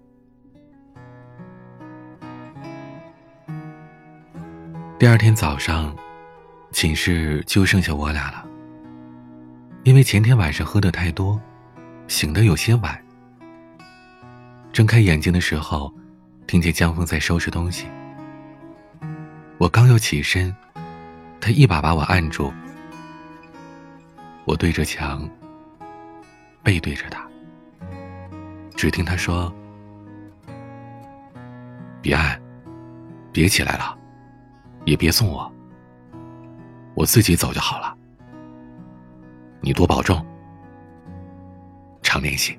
[4.98, 5.94] 第二天早上，
[6.72, 8.46] 寝室就剩下我俩了。
[9.82, 11.40] 因为前天晚上喝的太多，
[12.06, 13.02] 醒得有些晚。
[14.72, 15.92] 睁开眼睛的时候，
[16.46, 17.86] 听见江峰在收拾东西。
[19.56, 20.54] 我刚要起身，
[21.40, 22.52] 他一把把我按住。
[24.44, 25.28] 我对着墙，
[26.62, 27.26] 背对着他。
[28.76, 29.52] 只听他说
[32.02, 32.40] ：“别按，
[33.32, 33.96] 别起来了，
[34.84, 35.50] 也别送我，
[36.94, 37.96] 我自己走就好了。
[39.60, 40.24] 你多保重，
[42.02, 42.58] 常联系。”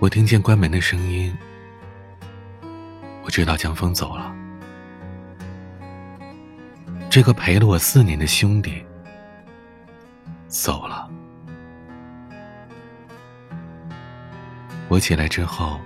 [0.00, 1.36] 我听见关门的声音，
[3.24, 4.32] 我知道江峰走了。
[7.10, 8.84] 这个陪了我四年的兄弟
[10.46, 11.10] 走了。
[14.88, 15.80] 我起来之后，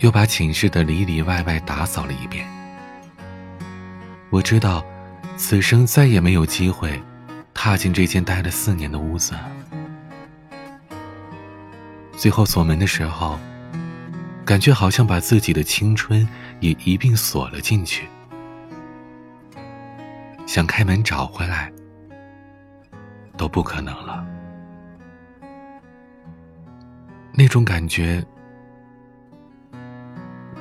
[0.00, 2.46] 又把寝室的里里外外打扫了一遍。
[4.32, 4.82] 我知道，
[5.36, 6.98] 此生再也没有机会
[7.52, 9.34] 踏进这间待了四年的屋子。
[12.16, 13.38] 最后锁门的时候，
[14.42, 16.26] 感觉好像把自己的青春
[16.60, 18.08] 也一并锁了进去。
[20.46, 21.70] 想开门找回来，
[23.36, 24.26] 都不可能了。
[27.34, 28.24] 那种感觉，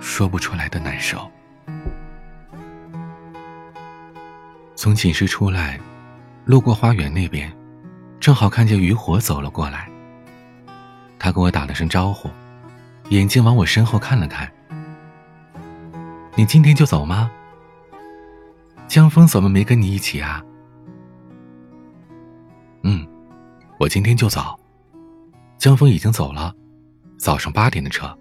[0.02, 1.32] 说不出来的难受。
[4.82, 5.80] 从寝室出来，
[6.44, 7.56] 路过花园那边，
[8.20, 9.88] 正好看见余火走了过来。
[11.20, 12.28] 他跟我打了声招呼，
[13.10, 14.52] 眼睛往我身后看了看。
[16.34, 17.30] 你今天就走吗？
[18.88, 20.44] 江峰怎么没跟你一起啊？
[22.82, 23.08] 嗯，
[23.78, 24.60] 我今天就走。
[25.60, 26.56] 江峰已经走了，
[27.20, 28.18] 早上八点的车，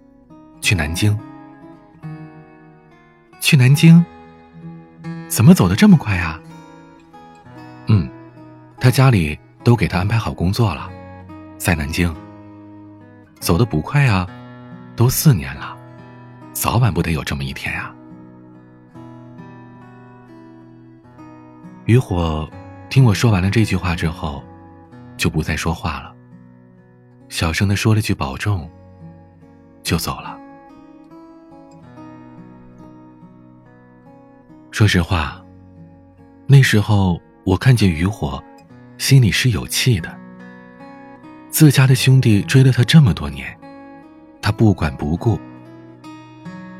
[0.61, 1.17] 去南京。
[3.39, 4.05] 去南京？
[5.27, 6.39] 怎么走的这么快啊？
[8.81, 10.89] 他家里都给他安排好工作了，
[11.55, 12.13] 在南京。
[13.39, 14.27] 走的不快啊，
[14.95, 15.77] 都四年了，
[16.51, 17.93] 早晚不得有这么一天呀。
[21.85, 22.49] 余火
[22.89, 24.43] 听我说完了这句话之后，
[25.15, 26.11] 就不再说话了，
[27.29, 28.67] 小声的说了句“保重”，
[29.83, 30.35] 就走了。
[34.71, 35.39] 说实话，
[36.47, 38.43] 那时候我看见余火，
[39.01, 40.15] 心里是有气的。
[41.49, 43.59] 自家的兄弟追了他这么多年，
[44.43, 45.39] 他不管不顾。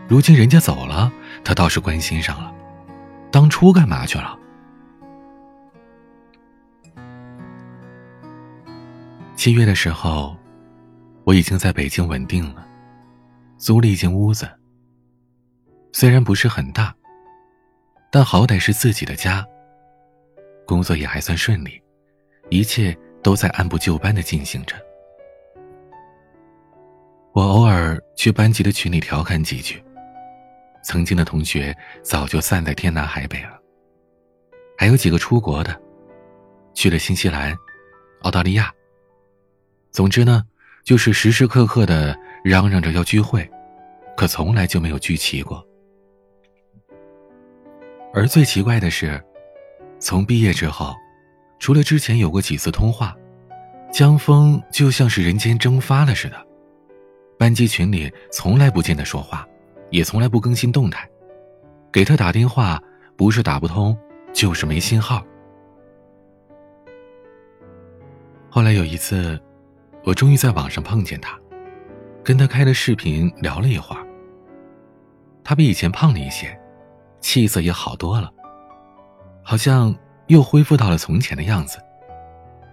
[0.08, 1.12] 如今人家走了，
[1.44, 2.54] 他倒是关心上了。
[3.32, 4.38] 当初干嘛去了？
[9.36, 10.38] 七月的时候，
[11.24, 12.64] 我已经在北京稳定了，
[13.58, 14.48] 租了一间屋子。
[15.92, 16.94] 虽然不是很大，
[18.12, 19.44] 但好歹是自己的家。
[20.68, 21.82] 工作也还算顺利，
[22.52, 22.96] 一切。
[23.24, 24.76] 都在按部就班的进行着。
[27.34, 29.80] 我偶尔去班级的群里调侃几句，
[30.84, 33.60] 曾经的同学早就散在天南海北了，
[34.76, 35.80] 还有几个出国的，
[36.74, 37.56] 去了新西兰、
[38.24, 38.74] 澳大利亚。
[39.92, 40.44] 总之呢，
[40.84, 43.48] 就是时时刻刻的嚷嚷着要聚会，
[44.18, 45.64] 可从来就没有聚齐过。
[48.16, 49.24] 而最奇怪的是，
[50.00, 50.96] 从毕业之后。
[51.62, 53.16] 除了之前有过几次通话，
[53.94, 56.48] 江峰就像是人间蒸发了似的。
[57.38, 59.48] 班级群里从来不见他说话，
[59.92, 61.08] 也从来不更新动态。
[61.94, 62.82] 给他打电话，
[63.16, 63.96] 不是打不通，
[64.34, 65.24] 就是没信号。
[68.50, 69.40] 后来有一次，
[70.04, 71.40] 我终于在网上碰见他，
[72.24, 74.04] 跟他开了视频聊了一会儿。
[75.44, 76.60] 他比以前胖了一些，
[77.20, 78.32] 气色也好多了，
[79.44, 79.96] 好像。
[80.32, 81.78] 又恢复到了从前的样子，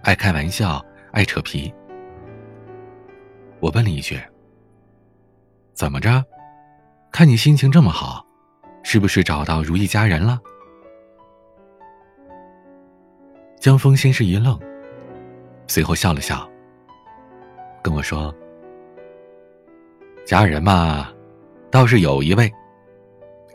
[0.03, 1.73] 爱开玩笑，爱扯皮。
[3.59, 4.17] 我问了一句
[5.75, 6.23] ：“怎么着？
[7.11, 8.25] 看你心情这么好，
[8.81, 10.39] 是不是找到如意佳人了？
[13.59, 14.57] 江峰先是一愣，
[15.67, 16.49] 随后笑了笑，
[17.83, 18.33] 跟我说
[20.25, 21.09] ：“佳人嘛，
[21.69, 22.49] 倒是有一位，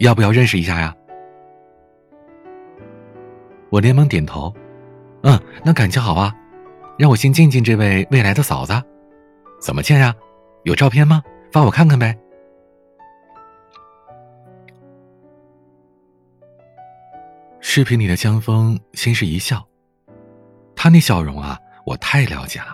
[0.00, 0.94] 要不要认识一下呀？”
[3.74, 4.54] 我连忙点头
[5.26, 6.32] ：“嗯，那感情好啊，
[6.96, 8.72] 让我先见见这位未来的嫂子。
[9.60, 10.14] 怎么见呀？
[10.62, 11.20] 有照片吗？
[11.50, 12.16] 发我看看呗。”
[17.58, 19.66] 视频里的江峰先是一笑。
[20.76, 22.66] 他那笑容啊，我太了解了。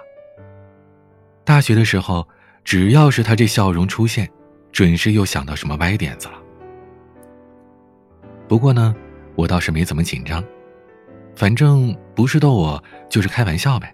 [1.44, 2.28] 大学的时候，
[2.62, 4.30] 只要是他这笑容出现，
[4.70, 6.34] 准是又想到什么歪点子了。
[8.46, 8.94] 不过呢，
[9.34, 10.44] 我倒是没怎么紧张，
[11.40, 13.90] 反正不是逗我，就是开玩笑呗。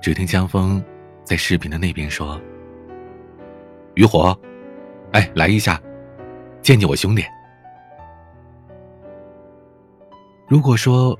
[0.00, 0.82] 只听江峰
[1.22, 2.40] 在视频的那边说
[3.92, 4.34] ：“渔火，
[5.12, 5.78] 哎，来一下，
[6.62, 7.22] 见见我兄弟。”
[10.48, 11.14] 如果说。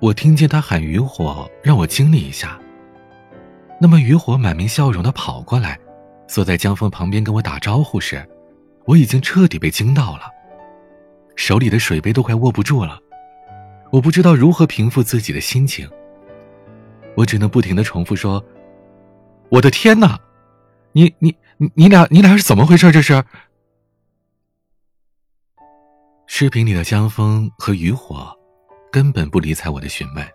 [0.00, 2.58] 我听见他喊渔火，让我经历一下。
[3.80, 5.78] 那么渔火满面笑容的跑过来，
[6.26, 8.26] 坐在江峰旁边跟我打招呼时，
[8.86, 10.22] 我已经彻底被惊到了，
[11.36, 12.98] 手里的水杯都快握不住了。
[13.92, 15.88] 我不知道如何平复自己的心情，
[17.14, 18.42] 我只能不停的重复说
[19.50, 20.18] ：“我的天哪，
[20.92, 22.90] 你你你你俩你俩是怎么回事？
[22.90, 23.22] 这是？”
[26.26, 28.34] 视频里的江峰和渔火。
[28.90, 30.26] 根本不理睬我的询问，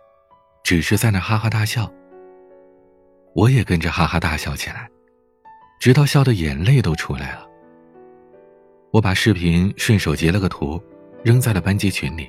[0.63, 1.91] 只是在那哈哈大笑。
[3.35, 4.89] 我也跟着哈哈大笑起来，
[5.79, 7.47] 直到笑的眼泪都出来了。
[8.91, 10.81] 我把视频顺手截了个图，
[11.23, 12.27] 扔在了班级群里，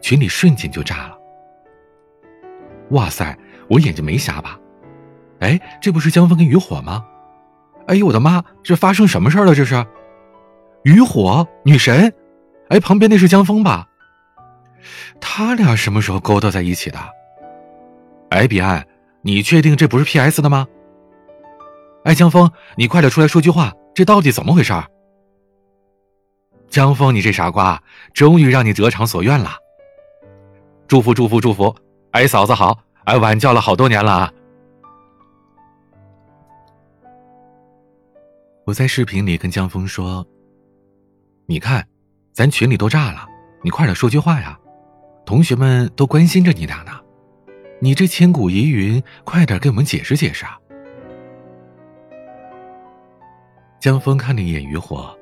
[0.00, 1.18] 群里瞬间就炸了。
[2.90, 3.36] 哇塞，
[3.68, 4.58] 我眼睛没瞎吧？
[5.40, 7.04] 哎，这不是江峰跟渔火吗？
[7.88, 9.54] 哎呦我的妈，这发生什么事了？
[9.54, 9.84] 这是
[10.84, 12.12] 渔火女神？
[12.68, 13.86] 哎，旁边那是江峰吧？
[15.20, 16.98] 他俩什么时候勾搭在一起的？
[18.30, 18.86] 哎，彼岸，
[19.22, 20.66] 你确定这不是 P.S 的吗？
[22.04, 24.72] 哎，江峰，你快点出来说句话，这到底怎么回事？
[26.70, 27.82] 江峰，你这傻瓜，
[28.14, 29.56] 终于让你得偿所愿了。
[30.88, 31.74] 祝福祝福祝福！
[32.12, 34.32] 哎，嫂子好，哎，晚叫了好多年了啊。
[38.64, 40.24] 我在视频里跟江峰说
[41.46, 41.86] ：“你看，
[42.32, 43.26] 咱群里都炸了，
[43.62, 44.58] 你快点说句话呀！”
[45.26, 46.92] 同学们都关心着你俩呢，
[47.80, 50.56] 你这千古疑云，快点给我们解释解释啊！
[53.80, 55.12] 江峰看了一眼渔火，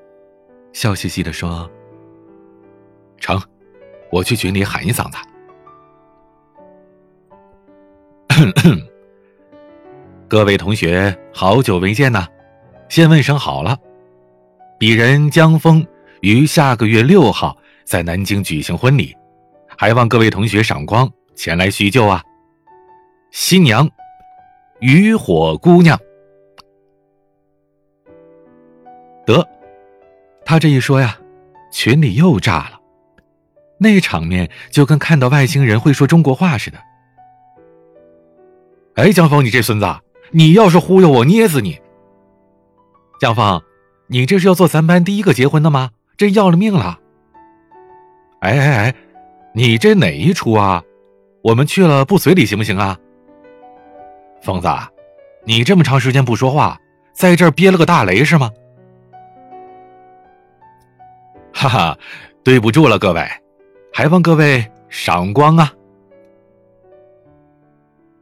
[0.74, 1.70] 笑嘻嘻的说
[3.16, 3.40] ：“成，
[4.12, 5.16] 我去群里喊一嗓子。
[10.28, 12.26] 各位同学，好久没见呐，
[12.88, 13.78] 先问声好了。
[14.78, 15.86] 鄙人江峰
[16.20, 19.14] 于下个月六号在南京举行婚礼。”
[19.76, 22.22] 还望各位同学赏光前来叙旧啊！
[23.32, 23.90] 新娘，
[24.78, 25.98] 渔火姑娘。
[29.26, 29.44] 得，
[30.44, 31.18] 他这一说呀，
[31.72, 32.78] 群里又炸了，
[33.78, 36.78] 那场面就跟看到外星人会说中国话似的。
[38.96, 39.86] 哎，江峰，你这孙子，
[40.30, 41.80] 你要是忽悠我，捏死你！
[43.20, 43.60] 江峰，
[44.06, 45.90] 你这是要做咱班第一个结婚的吗？
[46.16, 47.00] 这要了命了！
[48.40, 48.94] 哎哎哎！
[49.52, 50.82] 你这哪一出啊？
[51.42, 52.96] 我们去了不随礼行不行啊？
[54.42, 54.68] 疯子，
[55.44, 56.78] 你这么长时间不说话，
[57.12, 58.50] 在这儿憋了个大雷是吗？
[61.52, 61.98] 哈哈，
[62.44, 63.26] 对不住了各位，
[63.92, 65.72] 还望各位赏光啊！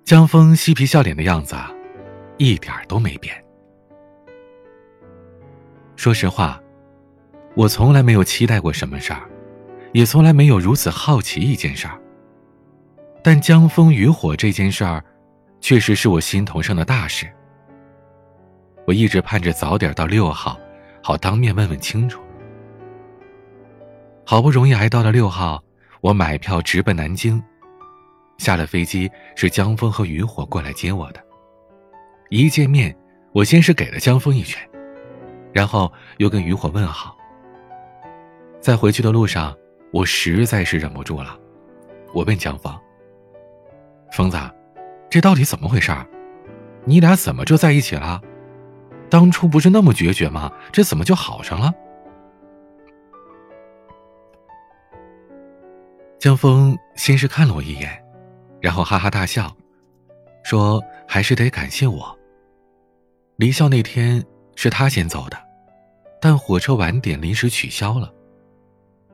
[0.05, 1.55] 江峰嬉皮笑脸的样子，
[2.37, 3.35] 一点都没变。
[5.97, 6.61] 说实话，
[7.55, 9.23] 我从来没有期待过什么事儿。
[9.93, 12.01] 也从来没有如此好奇一件事儿，
[13.23, 15.05] 但江枫渔火这件事儿，
[15.61, 17.31] 确实是我心头上的大事。
[18.87, 20.59] 我一直盼着早点到六号，
[21.03, 22.23] 好当面问问清楚。
[24.25, 25.63] 好不容易挨到了六号，
[26.01, 27.43] 我买票直奔南京。
[28.39, 31.23] 下了飞机，是江峰和余火过来接我的。
[32.31, 32.97] 一见面，
[33.33, 34.61] 我先是给了江峰一拳，
[35.53, 37.17] 然后又跟余火问好。
[38.61, 39.57] 在回去的路上。
[39.93, 41.39] 我实在是忍不住了，
[42.15, 42.75] 我问江峰
[44.11, 44.39] ：“疯子，
[45.11, 45.93] 这到底怎么回事？
[46.87, 48.19] 你俩怎么就在一起了？
[49.11, 50.51] 当初不是那么决绝吗？
[50.73, 51.71] 这怎么就好上了？”
[56.19, 58.02] 江峰先是看了我一眼，
[58.63, 59.55] 然后哈哈大笑，
[60.45, 62.17] 说：“还是得感谢我。
[63.37, 65.37] 离校那天是他先走的，
[66.21, 68.11] 但火车晚点临时取消了。”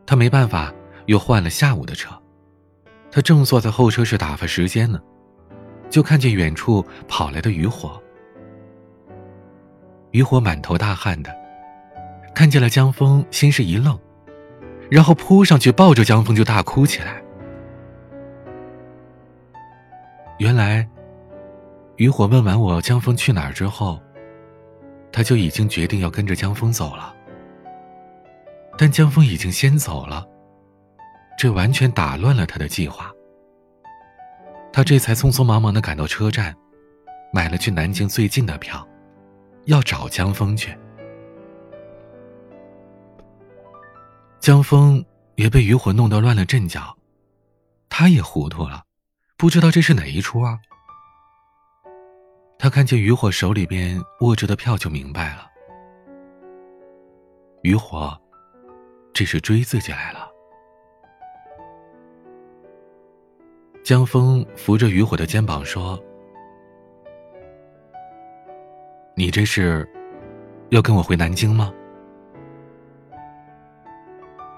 [0.06, 0.72] 他没办法，
[1.06, 2.10] 又换了下午的车。
[3.10, 5.00] 他正坐在候车室打发时间呢，
[5.88, 7.98] 就看见远处跑来的渔火。
[10.10, 11.34] 渔火满头大汗的，
[12.34, 13.98] 看见了江峰，先是一愣，
[14.90, 17.22] 然后扑上去抱着江峰就大哭起来。
[20.38, 20.88] 原来，
[21.96, 24.00] 渔火问完我江峰去哪儿之后，
[25.10, 27.12] 他就已经决定要跟着江峰走了。
[28.76, 30.24] 但江峰已经先走了，
[31.36, 33.12] 这完全打乱了他的计划。
[34.72, 36.54] 他这才匆匆忙忙的赶到车站，
[37.32, 38.86] 买了去南京最近的票，
[39.64, 40.72] 要找江峰去。
[44.38, 46.96] 江峰也被渔火弄得乱了阵脚，
[47.88, 48.84] 他也糊涂了。
[49.38, 50.58] 不知道这是哪一出啊？
[52.58, 55.48] 他看见余火手里边握着的票，就明白了。
[57.62, 58.20] 余火，
[59.14, 60.28] 这是追自己来了。
[63.84, 65.96] 江峰扶着余火的肩膀说
[69.14, 69.88] ：“你这是
[70.70, 71.72] 要跟我回南京吗？”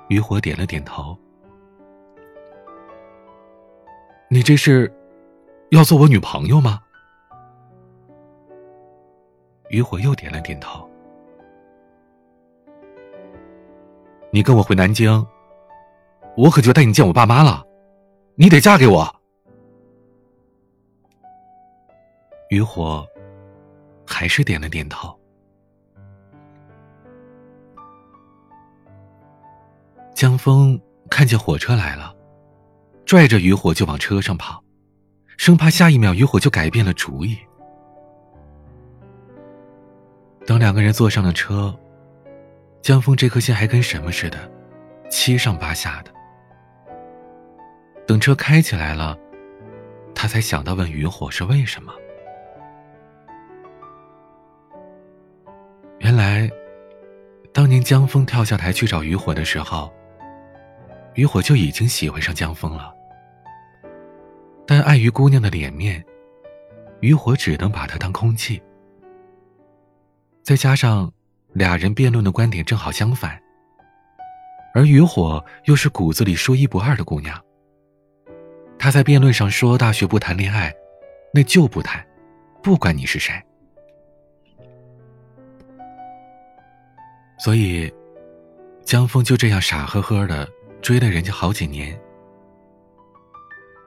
[0.09, 1.15] 余火点了点头。
[4.33, 4.91] 你这是
[5.71, 6.81] 要做我女朋友吗？
[9.71, 10.89] 余火又点了点头。
[14.31, 15.27] 你跟我回南京，
[16.37, 17.67] 我可就带你见我爸妈了。
[18.37, 19.13] 你得嫁给我。
[22.51, 23.05] 余火
[24.07, 25.13] 还是点了点头。
[30.15, 32.15] 江峰看见火车来了。
[33.11, 34.63] 拽着渔火就往车上跑，
[35.37, 37.37] 生怕下一秒渔火就改变了主意。
[40.47, 41.77] 等两个人坐上了车，
[42.81, 44.39] 江峰这颗心还跟什么似的，
[45.11, 46.13] 七上八下的。
[48.07, 49.19] 等车开起来了，
[50.15, 51.93] 他才想到问渔火是为什么。
[55.99, 56.49] 原来，
[57.53, 59.93] 当年江峰跳下台去找渔火的时候，
[61.15, 62.95] 渔火就已经喜欢上江峰了。
[64.67, 66.05] 但碍于姑娘的脸面，
[67.01, 68.63] 余火只能把她当空气。
[70.43, 71.13] 再加上
[71.53, 73.41] 俩人辩论的观点正好相反，
[74.75, 77.41] 而余火又是骨子里说一不二的姑娘。
[78.79, 80.75] 她在辩论上说：“大学不谈恋爱，
[81.35, 82.05] 那就不谈，
[82.63, 83.35] 不管你是谁。”
[87.39, 87.93] 所以，
[88.85, 90.49] 江峰就这样傻呵呵的
[90.83, 91.99] 追了人家好几年。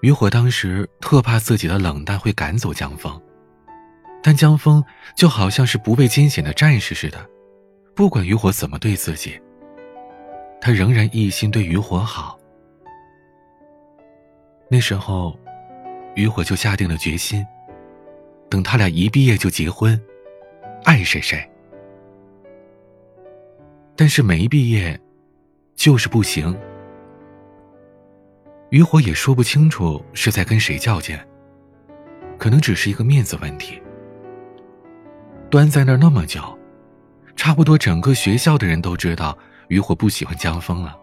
[0.03, 3.21] 余火当时特怕自己的冷淡会赶走江峰，
[4.21, 4.83] 但江峰
[5.15, 7.25] 就好像是不畏艰险的战士似的，
[7.95, 9.39] 不管余火怎么对自己，
[10.59, 12.37] 他仍然一心对余火好。
[14.69, 15.39] 那时候，
[16.15, 17.41] 余火就下定了决心，
[18.49, 19.97] 等他俩一毕业就结婚，
[20.83, 21.49] 爱谁谁。
[23.95, 24.99] 但是没毕业，
[25.77, 26.53] 就是不行。
[28.73, 31.15] 余火也说不清楚是在跟谁较劲，
[32.39, 33.79] 可能只是一个面子问题。
[35.47, 36.41] 端在那儿那么久，
[37.35, 40.97] 差不多整个学校的人都知道余火不喜欢江峰了，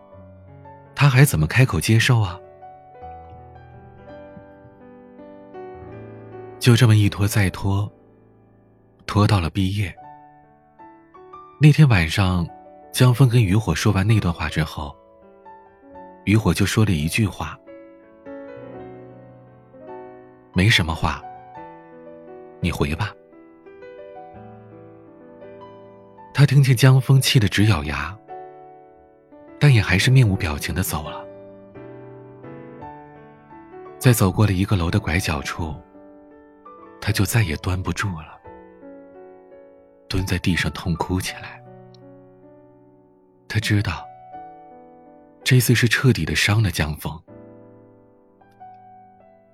[0.96, 2.36] 他还怎么开口接受啊？
[6.58, 7.88] 就这么一拖再拖，
[9.06, 9.94] 拖到了毕业。
[11.60, 12.44] 那天晚上，
[12.92, 14.92] 江峰跟余火说完那段话之后。
[16.26, 17.58] 余火就说了一句话
[20.52, 21.22] ：“没什么话，
[22.60, 23.14] 你回吧。”
[26.32, 28.16] 他听见江峰气得直咬牙，
[29.58, 31.24] 但也还是面无表情的走了。
[33.98, 35.74] 在走过了一个楼的拐角处，
[37.00, 38.40] 他就再也端不住了，
[40.08, 41.62] 蹲在地上痛哭起来。
[43.48, 44.06] 他知道。
[45.42, 47.18] 这次是彻底的伤了江峰，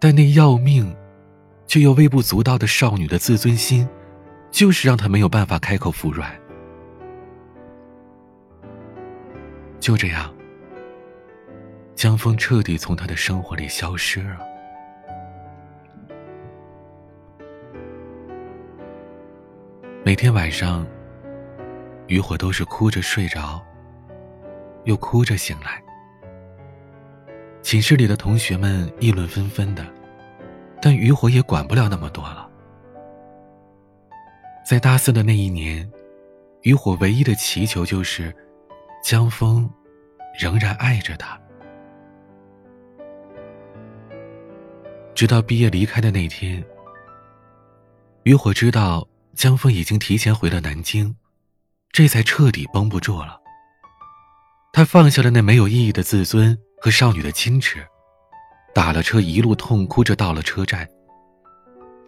[0.07, 0.95] 但那要命
[1.67, 3.89] 却又微不足道的少女的自尊心，
[4.53, 6.33] 就是让他没有办法开口服软。
[9.81, 10.33] 就这样，
[11.97, 14.39] 江峰彻底从他的生活里消失了。
[20.05, 20.87] 每天晚上，
[22.07, 23.61] 渔火都是哭着睡着。
[24.85, 25.83] 又哭着醒来，
[27.61, 29.85] 寝室里的同学们议论纷纷的，
[30.81, 32.49] 但渔火也管不了那么多了。
[34.65, 35.89] 在大四的那一年，
[36.63, 38.35] 渔火唯一的祈求就是，
[39.03, 39.71] 江峰
[40.39, 41.39] 仍然爱着他。
[45.15, 46.63] 直到毕业离开的那天，
[48.25, 51.17] 渔火知道江峰已经提前回了南京，
[51.91, 53.41] 这才彻底绷不住了。
[54.73, 57.87] 他放下了那没有意义的自尊和少女的矜持，
[58.77, 60.87] 打了车，一路痛哭着到了车站。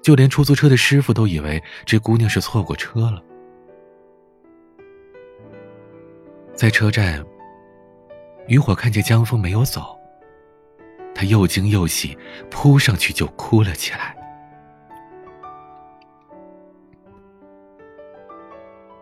[0.02, 3.22] 就连出租车的师傅都以为这姑娘是错过车了。
[6.54, 7.24] 在车站，
[8.48, 9.98] 渔火看见江峰没有走，
[11.14, 12.14] 他又惊又喜，
[12.50, 14.14] 扑上去就哭了起来。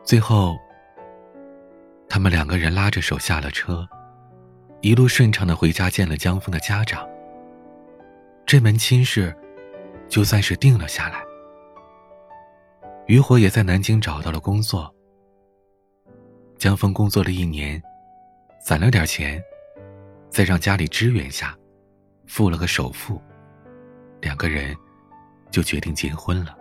[0.05, 0.57] 最后，
[2.09, 3.85] 他们两个人拉着手下了车，
[4.83, 7.05] 一路顺畅的回家见了江峰的家长。
[8.47, 9.37] 这门亲事。
[10.09, 11.21] 就算是定了下来，
[13.07, 14.89] 余火也在南京找到了工作。
[16.57, 17.83] 江峰工作了一年，
[18.65, 19.43] 攒了点钱，
[20.31, 21.59] 再让家里支援下，
[22.29, 23.21] 付了个首付，
[24.21, 24.77] 两个人
[25.51, 26.57] 就决定结婚了。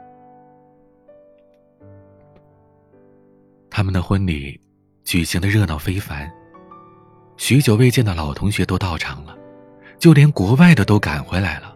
[3.69, 4.59] 他们的婚礼
[5.03, 6.27] 举行的热闹非凡，
[7.37, 9.37] 许久未见的老同学都到场了，
[9.99, 11.74] 就连国外的都赶回来了。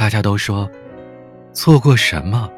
[0.00, 0.66] 大家都说，
[1.52, 2.50] 错过什么，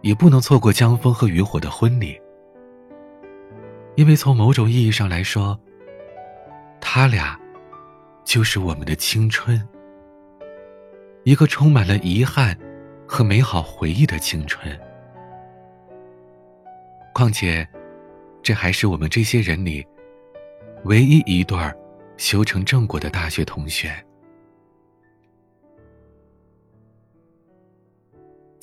[0.00, 2.18] 也不能错过江峰和渔火的婚礼，
[3.96, 5.60] 因为从某种意义上来说，
[6.80, 7.38] 他俩
[8.24, 9.62] 就是我们的青春，
[11.24, 12.58] 一个充满了遗憾
[13.06, 14.74] 和美好回忆的青春。
[17.12, 17.68] 况且，
[18.42, 19.86] 这还是我们这些人里
[20.84, 21.58] 唯一一对
[22.16, 23.94] 修成正果的大学同学。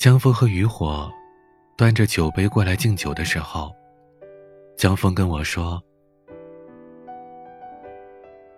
[0.04, 1.10] 江峰和渔火
[1.78, 3.74] 端着酒杯过来敬酒的时候，
[4.76, 5.82] 江峰跟我说：“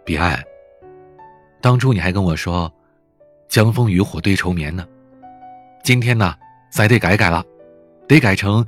[0.04, 0.42] 彼岸，
[1.60, 2.68] 当初你还跟我说，
[3.46, 4.84] 江枫渔火对愁眠呢，
[5.84, 6.34] 今天呢，
[6.68, 7.44] 咱得改改了，
[8.08, 8.66] 得改成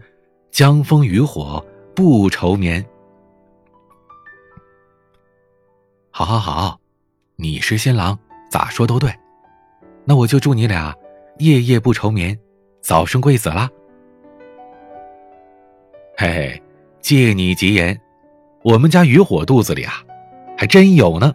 [0.53, 1.61] 江枫渔火
[1.97, 2.87] 不愁眠。”
[6.15, 6.81] 好好好，
[7.35, 8.17] 你是新郎，
[8.49, 9.13] 咋说都对，
[10.05, 10.95] 那我就祝你俩
[11.39, 12.39] 夜夜不愁眠。
[12.89, 13.69] 早生贵子啦！
[16.17, 16.63] 嘿嘿，
[17.03, 18.01] 借你吉言，
[18.63, 20.03] 我们家余火肚子里啊，
[20.57, 21.35] 还真有呢。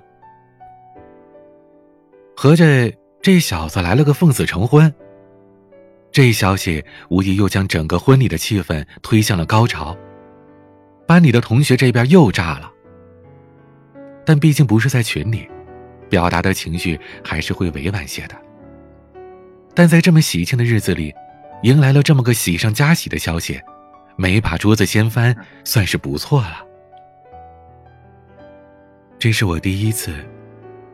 [2.35, 2.91] 合着
[3.21, 4.91] 这小子来了个奉子成婚，
[6.11, 9.95] 这消息无疑又将整个婚礼的气氛推向了高潮。
[11.05, 12.71] 班里的同学这边又炸了，
[14.25, 15.47] 但毕竟不是在群里，
[16.09, 18.35] 表达的情绪还是会委婉些的。
[19.75, 21.13] 但在这么喜庆的日子里。
[21.63, 23.59] 迎来了这么个喜上加喜的消息，
[24.17, 25.33] 没把桌子掀翻，
[25.63, 26.57] 算是不错了。
[29.17, 30.13] 这是我第一次，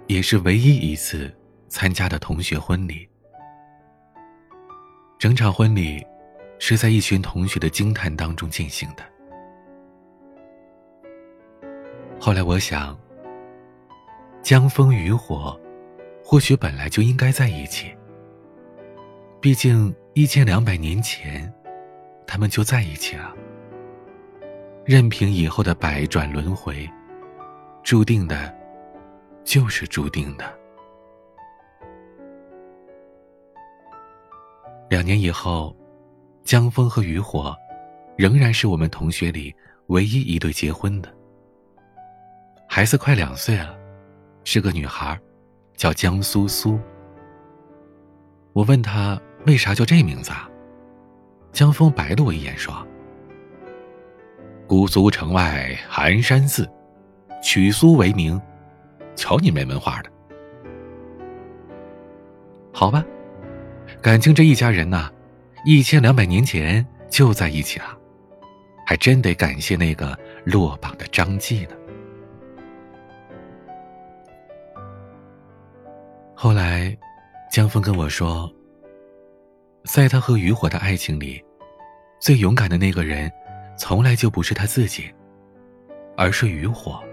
[0.06, 1.36] 也是唯一一次
[1.68, 3.10] 参加的同学婚礼。
[5.18, 6.06] 整场婚礼
[6.60, 9.04] 是在一群同学的惊叹当中进行的。
[12.20, 12.96] 后来我想，
[14.44, 15.60] 江枫渔火，
[16.24, 17.92] 或许本来就应该在一起。
[19.42, 19.92] 毕竟。
[20.14, 21.52] 一千两百年前，
[22.26, 23.34] 他们就在一起了。
[24.84, 26.90] 任凭以后的百转轮回，
[27.84, 28.54] 注定的，
[29.44, 30.52] 就是注定的。
[34.90, 35.76] 两年以后，
[36.44, 37.56] 江枫和渔火，
[38.18, 39.56] 仍然是我们同学里
[39.88, 41.16] 唯一一对结婚的。
[42.68, 43.78] 孩子快两岁了，
[44.44, 45.18] 是个女孩，
[45.76, 46.80] 叫江苏苏。
[48.54, 49.22] 我问她。
[49.50, 50.48] 为啥叫这名字啊？
[51.52, 52.72] 江峰白了我一眼，说
[54.70, 56.70] ：“姑苏城外寒山寺，
[57.42, 58.40] 取苏为名。
[59.16, 60.12] 瞧你没文化的。
[62.72, 63.04] 好吧，
[64.04, 65.12] 感情这一家人呐，
[65.66, 67.98] 一千两百年前就在一起了，
[68.86, 71.76] 还真得感谢那个落榜的张继呢。
[76.36, 76.96] 后来，
[77.52, 78.48] 江峰跟我说。
[79.92, 81.44] 在他和渔火的爱情里，
[82.20, 83.30] 最勇敢的那个人，
[83.76, 85.12] 从来就不是他自己，
[86.16, 87.04] 而是渔火。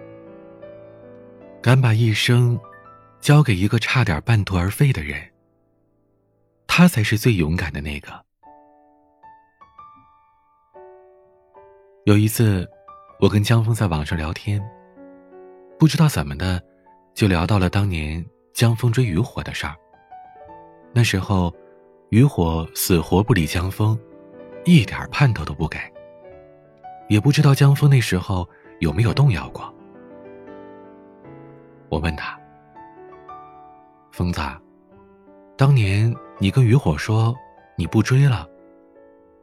[1.63, 2.61] 敢把一生
[3.19, 5.19] 交给一个差点半途而废的人，
[6.67, 8.13] 他才是最勇敢的那个。
[12.05, 12.69] 有一次，
[13.21, 14.63] 我跟江峰在网上聊天，
[15.79, 16.63] 不知道怎么的，
[17.15, 18.23] 就聊到了当年
[18.53, 19.75] 江峰追渔火的事儿。
[20.93, 21.51] 那时候。
[22.11, 23.99] 余火死活不理江峰，
[24.65, 25.79] 一点盼头都不给。
[27.09, 28.49] 也不知道江峰那时候
[28.81, 29.73] 有没有动摇过。
[31.89, 32.39] 我问他
[34.13, 34.41] ：“疯子，
[35.57, 37.35] 当年你跟余火说
[37.77, 38.49] 你不追了，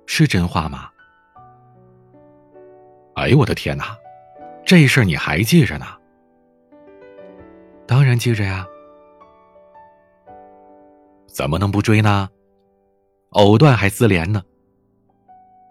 [0.05, 0.89] 是真话吗？”
[3.15, 3.95] 哎呦我的天哪，
[4.65, 5.85] 这事儿你还记着呢？
[7.85, 8.65] 当然记着呀。
[11.27, 12.29] 怎么能不追呢？
[13.33, 14.41] 藕断还丝连呢。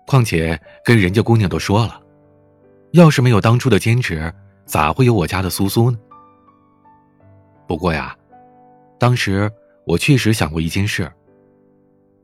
[0.06, 2.00] 况且跟人家姑娘都说了，
[2.92, 4.32] 要是没有当初的坚持，
[4.66, 5.98] 咋会有我家的苏苏呢？
[7.66, 8.16] 不过呀，
[8.98, 9.50] 当时
[9.86, 11.10] 我确实想过一件事。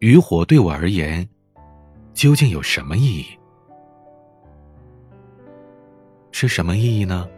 [0.00, 1.28] 渔火对我而言，
[2.12, 3.26] 究竟有什么意义？
[6.30, 7.28] 是什么意义呢？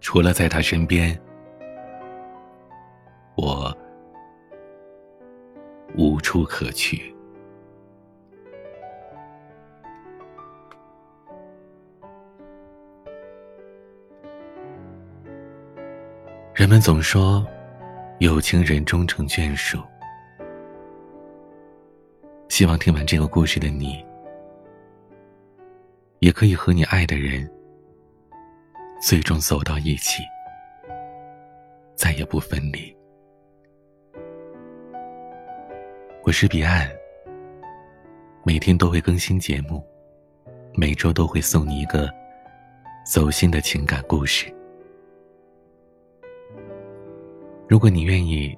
[0.00, 1.18] 除了在他身边，
[3.36, 3.74] 我
[5.96, 7.14] 无处可去。
[16.54, 17.46] 人们总说，
[18.18, 19.78] 有情人终成眷属。
[22.48, 24.04] 希望听完这个故事的你。
[26.20, 27.46] 也可以和你爱的人
[28.98, 30.22] 最终走到一起，
[31.94, 32.96] 再也不分离。
[36.26, 36.90] 我是彼岸，
[38.44, 39.84] 每天都会更新节目，
[40.72, 42.10] 每周都会送你一个
[43.04, 44.50] 走心的情感故事。
[47.68, 48.56] 如果你愿意，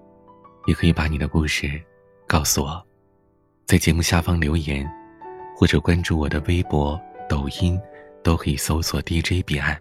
[0.69, 1.69] 也可以把你的故事
[2.25, 2.81] 告诉我，
[3.65, 4.89] 在节目下方留言，
[5.57, 6.99] 或者关注我的微博。
[7.29, 7.77] 抖音
[8.23, 9.77] 都可以搜索 DJ 彼岸，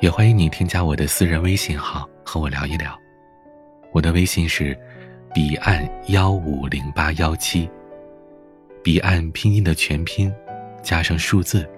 [0.00, 2.98] 也欢迎你添加我的私人微信号和我聊一聊。
[3.92, 4.76] 我的微信是
[5.34, 7.68] 彼岸幺五零八幺七，
[8.84, 10.32] 彼岸拼音的全拼
[10.80, 11.68] 加上数字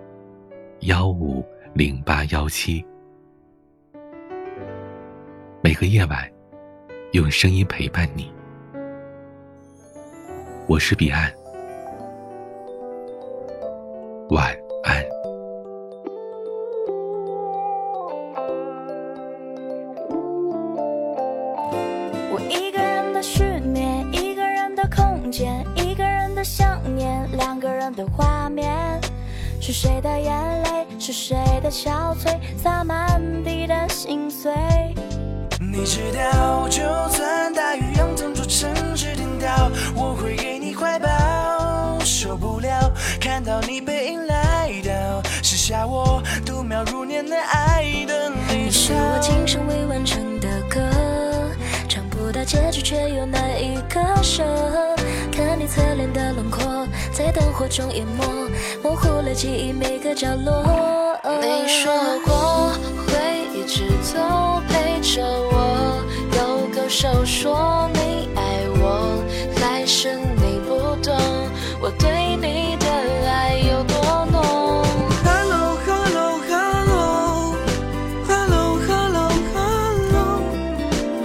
[0.81, 1.43] 幺五
[1.73, 2.85] 零八幺七。
[5.63, 6.31] 每个夜晚，
[7.13, 8.31] 用声音陪伴你。
[10.67, 11.33] 我是彼岸。
[14.29, 14.55] 晚
[29.79, 30.87] 谁的眼泪？
[30.99, 32.35] 是谁的憔悴？
[32.57, 34.51] 洒满地的心碎。
[35.61, 41.99] 你知道，就算大雨让整座城市颠倒，我会给你怀抱。
[42.03, 50.81] 受不了看到你背影来到，写下我度秒如年的爱的你是我今生未完成的歌，
[51.87, 54.43] 唱不到结局却又难以割舍。
[55.31, 58.23] 看你侧脸的轮廓在灯火中淹没，
[58.83, 61.19] 模糊了记忆每个角落。
[61.41, 61.91] 你说
[62.27, 62.73] 过
[63.07, 66.05] 会一直走陪着我，
[66.37, 69.25] 又勾手说你爱我，
[69.63, 71.17] 来生你不懂。
[71.81, 72.87] 我对你的
[73.27, 74.85] 爱有多浓
[75.25, 77.57] ？Hello Hello Hello
[78.29, 80.43] Hello Hello Hello，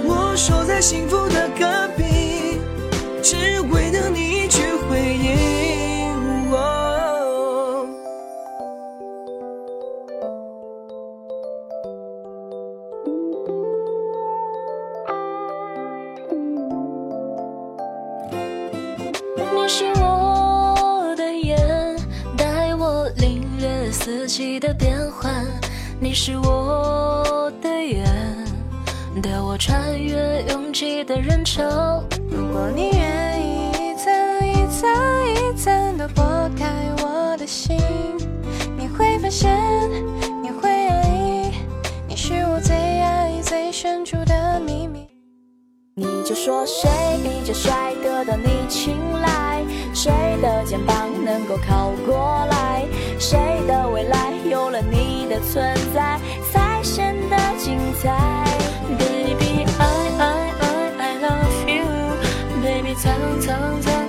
[0.06, 1.21] 我守在幸福
[26.12, 28.04] 你是我的眼，
[29.22, 32.04] 带我穿越拥挤的人潮。
[32.30, 34.12] 如果你愿意一层
[34.46, 34.90] 一层
[35.34, 36.22] 一层的剥
[36.54, 37.78] 开我的心，
[38.76, 39.58] 你会发现，
[40.42, 41.50] 你会爱意，
[42.06, 44.31] 你是我最爱最深处的。
[46.24, 46.88] 就说谁
[47.22, 49.64] 比较帅得到你青睐？
[49.92, 52.86] 谁的肩膀能够靠过来？
[53.18, 56.20] 谁的未来有了你的存在？
[56.52, 58.44] 才显得精彩。
[58.98, 59.84] Baby i
[60.18, 60.64] i i
[60.98, 61.84] i love you
[62.62, 64.01] baby 藏藏在